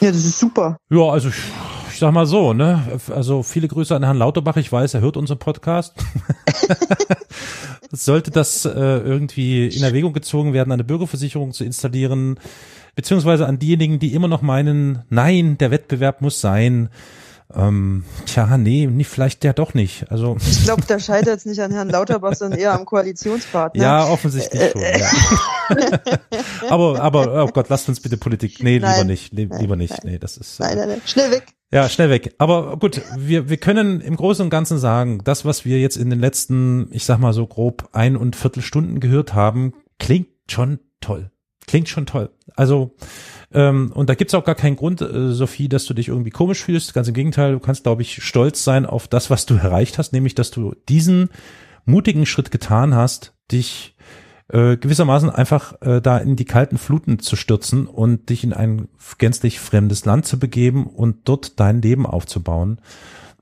[0.01, 0.79] Ja, das ist super.
[0.89, 1.37] Ja, also ich,
[1.93, 2.83] ich sag mal so, ne?
[3.15, 4.57] Also viele Grüße an Herrn Lauterbach.
[4.57, 5.95] Ich weiß, er hört unseren Podcast.
[7.93, 12.39] Sollte das äh, irgendwie in Erwägung gezogen werden, eine Bürgerversicherung zu installieren,
[12.95, 16.89] beziehungsweise an diejenigen, die immer noch meinen, nein, der Wettbewerb muss sein,
[17.55, 20.11] ähm, tja, nee, nicht, vielleicht der doch nicht.
[20.11, 23.83] Also ich glaube, da scheitert es nicht an Herrn Lauterbach, sondern eher am Koalitionspartner.
[23.83, 24.81] Ja, offensichtlich schon.
[24.81, 25.11] Ja.
[26.69, 28.63] aber, aber, oh Gott, lasst uns bitte Politik.
[28.63, 30.05] Nee, nein, lieber nicht, nee, nein, lieber nicht.
[30.05, 30.13] Nein.
[30.13, 30.61] Nee, das ist.
[30.61, 31.03] Äh, nein, nein, nein.
[31.05, 31.47] Schnell weg.
[31.73, 32.35] Ja, schnell weg.
[32.39, 36.11] Aber gut, wir, wir können im Großen und Ganzen sagen, das, was wir jetzt in
[36.11, 41.31] den letzten, ich sag mal so grob ein und Viertelstunden gehört haben, klingt schon toll.
[41.71, 42.31] Klingt schon toll.
[42.57, 42.97] Also,
[43.53, 46.65] ähm, und da gibt's auch gar keinen Grund, äh, Sophie, dass du dich irgendwie komisch
[46.65, 46.95] fühlst.
[46.95, 50.13] Ganz im Gegenteil, du kannst, glaube ich, stolz sein auf das, was du erreicht hast,
[50.13, 51.29] nämlich, dass du diesen
[51.85, 53.95] mutigen Schritt getan hast, dich
[54.49, 58.89] äh, gewissermaßen einfach äh, da in die kalten Fluten zu stürzen und dich in ein
[59.19, 62.81] gänzlich fremdes Land zu begeben und dort dein Leben aufzubauen.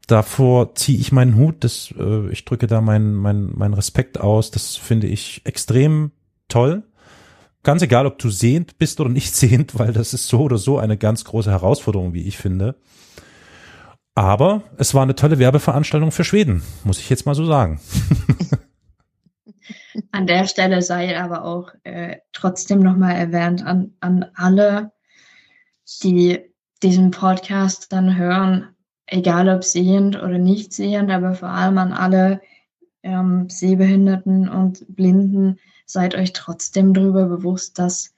[0.06, 4.50] Davor ziehe ich meinen Hut, das, äh, ich drücke da meinen mein, mein Respekt aus,
[4.50, 6.10] das finde ich extrem
[6.48, 6.82] toll.
[7.68, 10.78] Ganz egal, ob du sehend bist oder nicht sehend, weil das ist so oder so
[10.78, 12.76] eine ganz große Herausforderung, wie ich finde.
[14.14, 17.78] Aber es war eine tolle Werbeveranstaltung für Schweden, muss ich jetzt mal so sagen.
[20.12, 24.92] An der Stelle sei aber auch äh, trotzdem nochmal erwähnt an, an alle,
[26.02, 26.40] die
[26.82, 28.68] diesen Podcast dann hören,
[29.04, 32.40] egal ob sehend oder nicht sehend, aber vor allem an alle
[33.02, 35.58] ähm, Sehbehinderten und Blinden,
[35.88, 38.14] seid euch trotzdem darüber bewusst, dass,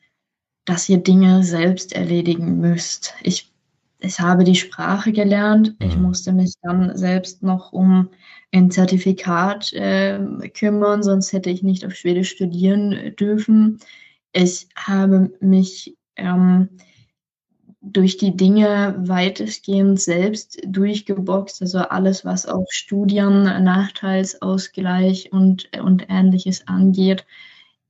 [0.64, 3.14] dass ihr Dinge selbst erledigen müsst.
[3.22, 3.52] Ich,
[4.00, 6.02] ich habe die Sprache gelernt, ich mhm.
[6.02, 8.10] musste mich dann selbst noch um
[8.52, 10.18] ein Zertifikat äh,
[10.52, 13.78] kümmern, sonst hätte ich nicht auf Schwedisch studieren dürfen.
[14.32, 16.70] Ich habe mich ähm,
[17.82, 26.66] durch die Dinge weitestgehend selbst durchgeboxt, also alles, was auch Studien, Nachteilsausgleich und, und ähnliches
[26.66, 27.24] angeht.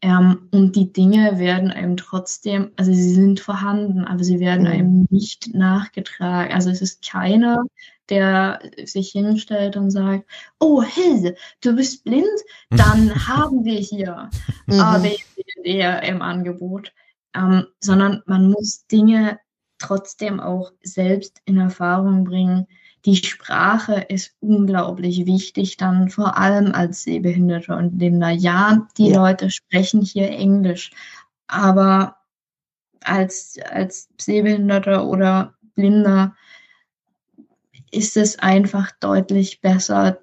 [0.03, 4.73] Ähm, und die Dinge werden einem trotzdem, also sie sind vorhanden, aber sie werden mhm.
[4.73, 6.53] einem nicht nachgetragen.
[6.55, 7.65] Also es ist keiner,
[8.09, 10.25] der sich hinstellt und sagt,
[10.59, 12.27] oh hey, du bist blind,
[12.71, 14.31] dann haben wir hier
[14.67, 14.81] mhm.
[14.81, 16.93] A, B, C, D im Angebot.
[17.35, 19.39] Ähm, sondern man muss Dinge
[19.79, 22.67] trotzdem auch selbst in Erfahrung bringen.
[23.07, 28.31] Die Sprache ist unglaublich wichtig, dann vor allem als Sehbehinderter und Blinder.
[28.31, 29.23] Ja, die ja.
[29.23, 30.91] Leute sprechen hier Englisch,
[31.47, 32.17] aber
[33.03, 36.37] als, als Sehbehinderter oder Blinder
[37.91, 40.21] ist es einfach deutlich besser,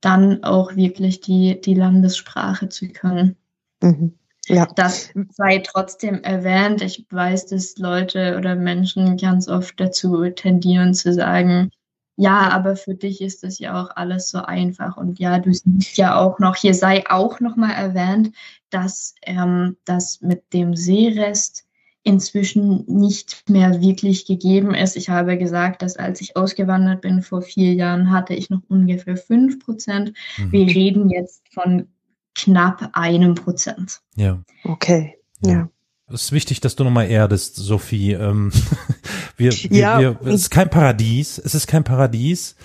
[0.00, 3.36] dann auch wirklich die, die Landessprache zu können.
[3.80, 4.18] Mhm.
[4.46, 4.66] Ja.
[4.76, 6.80] Das sei trotzdem erwähnt.
[6.80, 11.70] Ich weiß, dass Leute oder Menschen ganz oft dazu tendieren zu sagen,
[12.20, 14.96] ja, aber für dich ist das ja auch alles so einfach.
[14.96, 18.32] Und ja, du siehst ja auch noch, hier sei auch noch mal erwähnt,
[18.70, 21.64] dass ähm, das mit dem Seerest
[22.02, 24.96] inzwischen nicht mehr wirklich gegeben ist.
[24.96, 29.16] Ich habe gesagt, dass als ich ausgewandert bin vor vier Jahren, hatte ich noch ungefähr
[29.16, 30.12] fünf Prozent.
[30.38, 30.50] Mhm.
[30.50, 31.86] Wir reden jetzt von
[32.34, 34.00] knapp einem Prozent.
[34.16, 34.42] Ja.
[34.64, 35.18] Okay.
[35.44, 35.50] Ja.
[35.52, 35.70] ja.
[36.08, 38.12] Es ist wichtig, dass du nochmal erdest, Sophie.
[38.12, 38.50] Ähm,
[39.38, 39.98] wir, ja.
[39.98, 41.38] wir, es ist kein Paradies.
[41.38, 42.56] Es ist kein Paradies.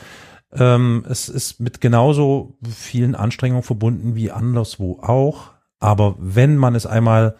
[0.51, 5.51] Ähm, es ist mit genauso vielen Anstrengungen verbunden wie anderswo auch.
[5.79, 7.35] Aber wenn man es einmal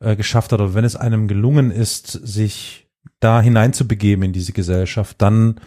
[0.00, 2.88] äh, geschafft hat oder wenn es einem gelungen ist, sich
[3.20, 5.60] da hineinzubegeben in diese Gesellschaft, dann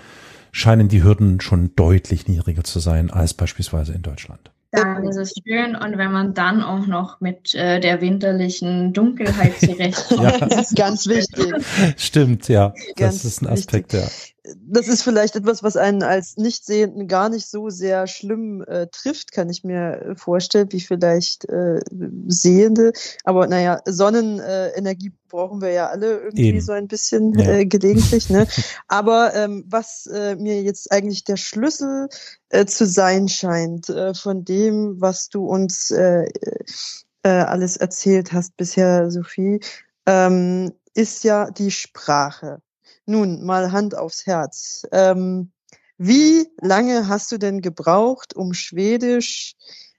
[0.52, 4.52] scheinen die Hürden schon deutlich niedriger zu sein als beispielsweise in Deutschland.
[4.76, 9.53] Dann ist es schön und wenn man dann auch noch mit äh, der winterlichen Dunkelheit
[9.60, 10.22] zurechtkommt.
[10.22, 10.38] ja.
[10.38, 11.53] Das ist ganz wichtig.
[11.97, 12.73] Stimmt, ja.
[12.95, 14.30] Ganz das ist ein Aspekt, wichtig.
[14.30, 18.88] ja das ist vielleicht etwas, was einen als Nichtsehenden gar nicht so sehr schlimm äh,
[18.88, 21.80] trifft, kann ich mir vorstellen, wie vielleicht äh,
[22.28, 22.94] Sehende.
[23.24, 26.62] Aber naja, Sonnenenergie brauchen wir ja alle irgendwie Eben.
[26.62, 27.50] so ein bisschen ja.
[27.50, 28.30] äh, gelegentlich.
[28.30, 28.48] Ne?
[28.88, 32.10] Aber ähm, was äh, mir jetzt eigentlich der Schlüssel
[32.50, 36.26] äh, zu sein scheint äh, von dem, was du uns äh,
[37.24, 39.60] äh, alles erzählt hast bisher, Sophie,
[40.06, 42.62] ähm, ist ja die Sprache.
[43.06, 44.88] Nun, mal Hand aufs Herz.
[44.91, 45.52] Ähm,
[45.98, 49.56] wie lange hast du denn gebraucht, um Schwedisch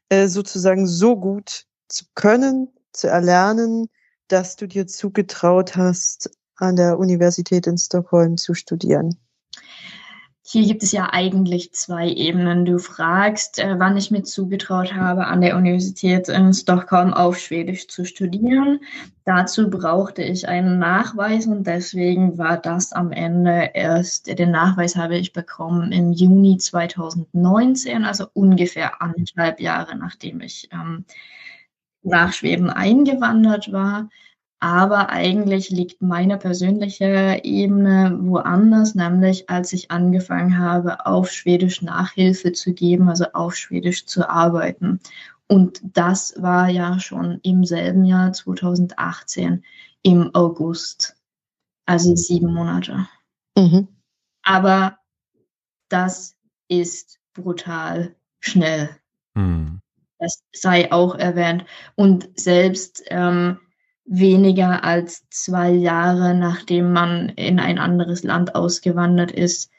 [0.08, 3.88] äh, sozusagen so gut zu können, zu erlernen,
[4.28, 9.18] dass du dir zugetraut hast, an der Universität in Stockholm zu studieren?
[10.48, 12.64] Hier gibt es ja eigentlich zwei Ebenen.
[12.64, 17.88] Du fragst, äh, wann ich mir zugetraut habe, an der Universität in Stockholm auf Schwedisch
[17.88, 18.78] zu studieren.
[19.24, 25.18] Dazu brauchte ich einen Nachweis und deswegen war das am Ende erst, den Nachweis habe
[25.18, 31.06] ich bekommen im Juni 2019, also ungefähr anderthalb Jahre nachdem ich ähm,
[32.04, 34.08] nach Schweden eingewandert war.
[34.58, 42.52] Aber eigentlich liegt meine persönliche Ebene woanders, nämlich als ich angefangen habe, auf Schwedisch Nachhilfe
[42.52, 45.00] zu geben, also auf Schwedisch zu arbeiten.
[45.46, 49.64] Und das war ja schon im selben Jahr 2018
[50.02, 51.16] im August,
[51.84, 53.08] also sieben Monate.
[53.56, 53.88] Mhm.
[54.42, 54.98] Aber
[55.88, 56.36] das
[56.68, 58.90] ist brutal schnell.
[59.36, 59.80] Hm.
[60.18, 61.64] Das sei auch erwähnt.
[61.94, 63.60] Und selbst ähm,
[64.06, 69.70] weniger als zwei Jahre nachdem man in ein anderes Land ausgewandert ist,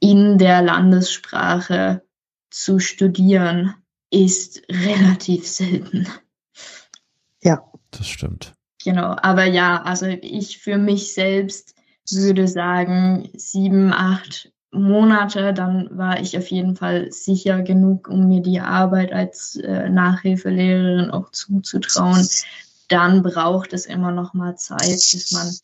[0.00, 2.02] in der Landessprache
[2.50, 3.74] zu studieren,
[4.10, 6.06] ist relativ selten.
[7.42, 7.62] Ja.
[7.90, 8.54] Das stimmt.
[8.84, 11.74] Genau, aber ja, also ich für mich selbst
[12.10, 18.42] würde sagen, sieben, acht Monate, dann war ich auf jeden Fall sicher genug, um mir
[18.42, 22.28] die Arbeit als äh, Nachhilfelehrerin auch zuzutrauen.
[22.88, 25.54] Dann braucht es immer noch mal Zeit, bis man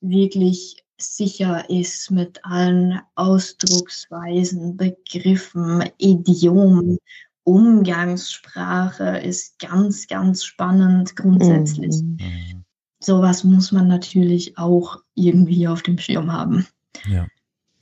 [0.00, 6.98] wirklich sicher ist mit allen Ausdrucksweisen, Begriffen, Idiomen.
[7.44, 12.02] Umgangssprache ist ganz, ganz spannend grundsätzlich.
[12.02, 12.16] Mhm.
[12.20, 12.64] Mhm.
[13.00, 16.66] Sowas muss man natürlich auch irgendwie auf dem Schirm haben.
[17.06, 17.26] Ja.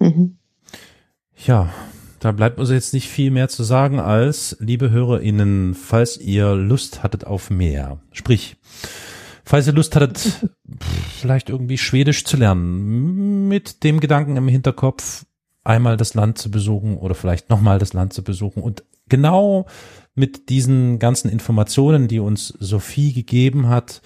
[0.01, 0.36] Mhm.
[1.36, 1.73] Ja,
[2.23, 7.03] da bleibt uns jetzt nicht viel mehr zu sagen als, liebe HörerInnen, falls ihr Lust
[7.03, 8.57] hattet auf mehr, sprich,
[9.44, 10.49] falls ihr Lust hattet,
[11.20, 15.27] vielleicht irgendwie Schwedisch zu lernen, mit dem Gedanken im Hinterkopf,
[15.65, 19.66] einmal das Land zu besuchen oder vielleicht nochmal das Land zu besuchen und genau
[20.15, 24.01] mit diesen ganzen Informationen, die uns Sophie gegeben hat,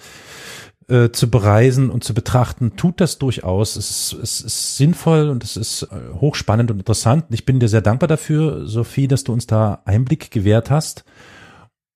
[0.89, 3.75] äh, zu bereisen und zu betrachten, tut das durchaus.
[3.75, 7.25] Es ist, es ist sinnvoll und es ist äh, hochspannend und interessant.
[7.29, 11.03] Ich bin dir sehr dankbar dafür, Sophie, dass du uns da Einblick gewährt hast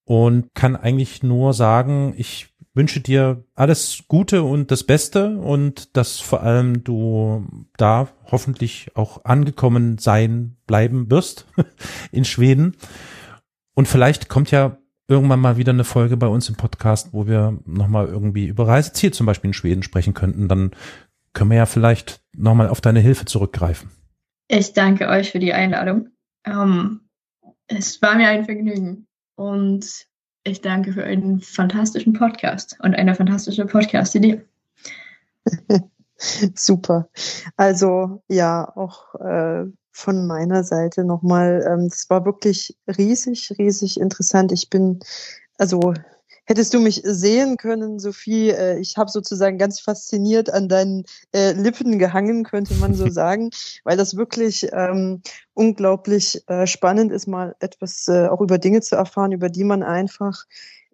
[0.04, 6.20] und kann eigentlich nur sagen, ich wünsche dir alles Gute und das Beste und dass
[6.20, 7.46] vor allem du
[7.76, 11.46] da hoffentlich auch angekommen sein bleiben wirst
[12.12, 12.76] in Schweden.
[13.74, 14.78] Und vielleicht kommt ja
[15.08, 19.12] irgendwann mal wieder eine Folge bei uns im Podcast, wo wir nochmal irgendwie über Reiseziel
[19.12, 20.48] zum Beispiel in Schweden sprechen könnten.
[20.48, 20.72] Dann
[21.32, 23.90] können wir ja vielleicht nochmal auf deine Hilfe zurückgreifen.
[24.48, 26.08] Ich danke euch für die Einladung.
[26.44, 27.08] Ähm,
[27.66, 29.06] es war mir ein Vergnügen
[29.36, 30.06] und
[30.44, 34.42] ich danke für einen fantastischen Podcast und eine fantastische Podcast-Idee.
[36.54, 37.08] Super.
[37.56, 44.50] Also ja, auch äh, von meiner Seite nochmal, ähm, es war wirklich riesig, riesig interessant.
[44.50, 45.00] Ich bin,
[45.58, 45.94] also
[46.44, 51.52] hättest du mich sehen können, Sophie, äh, ich habe sozusagen ganz fasziniert an deinen äh,
[51.52, 53.50] Lippen gehangen, könnte man so sagen,
[53.84, 55.22] weil das wirklich ähm,
[55.54, 59.82] unglaublich äh, spannend ist, mal etwas äh, auch über Dinge zu erfahren, über die man
[59.82, 60.44] einfach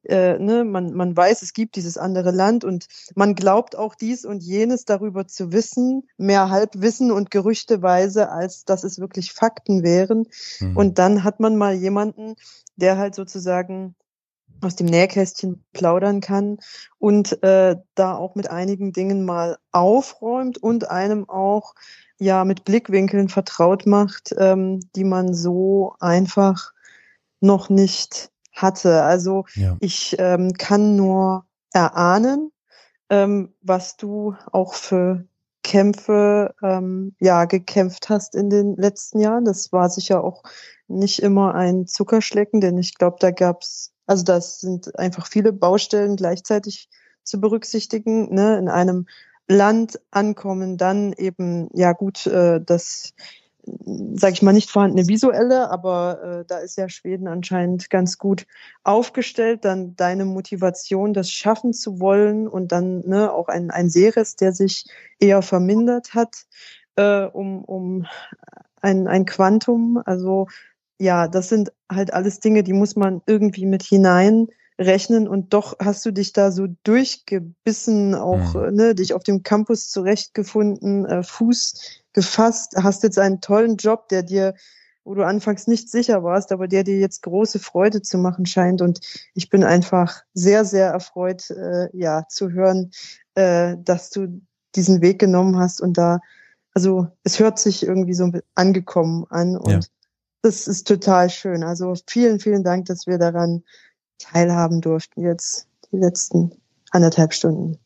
[0.08, 4.24] äh, ne, man, man weiß, es gibt dieses andere Land und man glaubt auch dies
[4.24, 10.26] und jenes darüber zu wissen, mehr Halbwissen und Gerüchteweise, als dass es wirklich Fakten wären.
[10.60, 10.76] Mhm.
[10.76, 12.34] Und dann hat man mal jemanden,
[12.76, 13.94] der halt sozusagen
[14.60, 16.58] aus dem Nähkästchen plaudern kann
[16.98, 21.74] und äh, da auch mit einigen Dingen mal aufräumt und einem auch
[22.18, 26.72] ja mit Blickwinkeln vertraut macht, ähm, die man so einfach
[27.40, 28.30] noch nicht
[28.62, 29.02] hatte.
[29.02, 29.76] Also ja.
[29.80, 32.52] ich ähm, kann nur erahnen,
[33.10, 35.24] ähm, was du auch für
[35.62, 39.44] Kämpfe ähm, ja gekämpft hast in den letzten Jahren.
[39.44, 40.42] Das war sicher auch
[40.86, 46.16] nicht immer ein Zuckerschlecken, denn ich glaube, da gab's also das sind einfach viele Baustellen
[46.16, 46.88] gleichzeitig
[47.24, 48.34] zu berücksichtigen.
[48.34, 48.56] Ne?
[48.58, 49.06] In einem
[49.46, 53.12] Land ankommen, dann eben ja gut äh, das
[54.14, 58.46] sage ich mal, nicht vorhandene visuelle, aber äh, da ist ja Schweden anscheinend ganz gut
[58.84, 59.64] aufgestellt.
[59.64, 64.52] Dann deine Motivation, das schaffen zu wollen und dann ne, auch ein, ein Seres, der
[64.52, 64.84] sich
[65.18, 66.46] eher vermindert hat
[66.96, 68.06] äh, um, um
[68.82, 70.02] ein, ein Quantum.
[70.04, 70.48] Also
[70.98, 74.48] ja, das sind halt alles Dinge, die muss man irgendwie mit hinein
[74.78, 78.74] rechnen und doch hast du dich da so durchgebissen, auch mhm.
[78.74, 84.22] ne, dich auf dem Campus zurechtgefunden, äh, Fuß gefasst, hast jetzt einen tollen Job, der
[84.22, 84.54] dir,
[85.04, 88.80] wo du anfangs nicht sicher warst, aber der dir jetzt große Freude zu machen scheint.
[88.80, 89.00] Und
[89.34, 92.92] ich bin einfach sehr, sehr erfreut, äh, ja, zu hören,
[93.34, 94.40] äh, dass du
[94.76, 96.20] diesen Weg genommen hast und da,
[96.72, 99.80] also es hört sich irgendwie so angekommen an und ja.
[100.42, 101.64] das ist total schön.
[101.64, 103.64] Also vielen, vielen Dank, dass wir daran
[104.18, 106.52] teilhaben durften jetzt die letzten
[106.90, 107.78] anderthalb Stunden.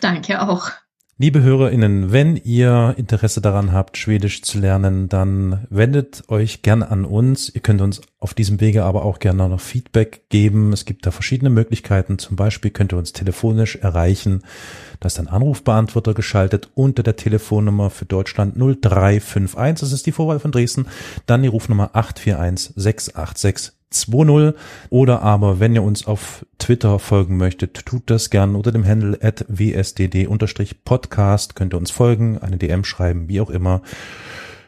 [0.00, 0.70] Danke auch.
[1.18, 7.04] Liebe HörerInnen, wenn ihr Interesse daran habt, Schwedisch zu lernen, dann wendet euch gerne an
[7.04, 7.48] uns.
[7.48, 10.72] Ihr könnt uns auf diesem Wege aber auch gerne noch Feedback geben.
[10.72, 12.18] Es gibt da verschiedene Möglichkeiten.
[12.18, 14.42] Zum Beispiel könnt ihr uns telefonisch erreichen.
[14.98, 19.80] Da ist ein Anrufbeantworter geschaltet unter der Telefonnummer für Deutschland 0351.
[19.80, 20.86] Das ist die Vorwahl von Dresden.
[21.26, 24.54] Dann die Rufnummer 841 686 2.0
[24.90, 29.18] oder aber wenn ihr uns auf Twitter folgen möchtet, tut das gern unter dem Handle
[29.22, 33.82] at wsdd-podcast, könnt ihr uns folgen, eine DM schreiben, wie auch immer.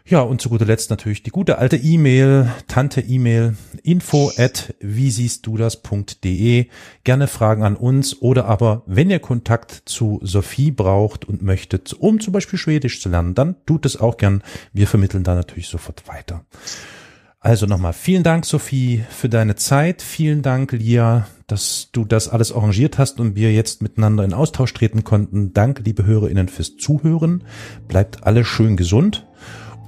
[0.06, 5.46] Ja, und zu guter Letzt natürlich die gute alte E-Mail, Tante-E-Mail, info at wie siehst
[5.46, 6.66] du das.de.
[7.04, 12.20] Gerne Fragen an uns oder aber, wenn ihr Kontakt zu Sophie braucht und möchtet, um
[12.20, 14.42] zum Beispiel Schwedisch zu lernen, dann tut es auch gern.
[14.74, 16.44] Wir vermitteln da natürlich sofort weiter.
[17.44, 20.02] Also nochmal vielen Dank, Sophie, für deine Zeit.
[20.02, 24.72] Vielen Dank, Lia, dass du das alles arrangiert hast und wir jetzt miteinander in Austausch
[24.72, 25.52] treten konnten.
[25.52, 27.44] Danke, liebe HörerInnen, fürs Zuhören.
[27.86, 29.26] Bleibt alle schön gesund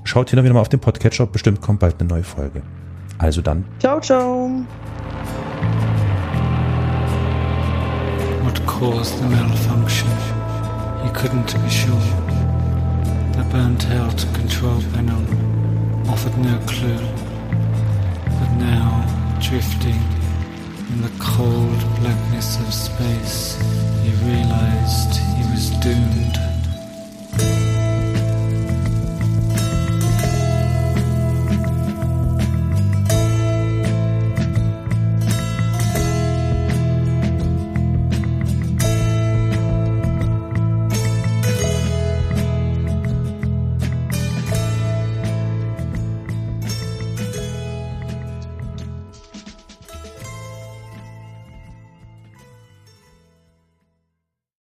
[0.06, 2.62] Schaut hin und wieder mal auf den Podcatcher, bestimmt kommt bald eine neue Folge.
[3.18, 3.64] Also dann.
[3.80, 4.48] Ciao, ciao.
[8.44, 10.08] What caused the malfunction?
[11.02, 11.96] He couldn't be sure.
[13.32, 15.26] The burnt out control panel
[16.08, 17.25] offered no clue.
[18.38, 20.02] But now, drifting
[20.92, 23.56] in the cold blackness of space,
[24.02, 26.55] he realized he was doomed.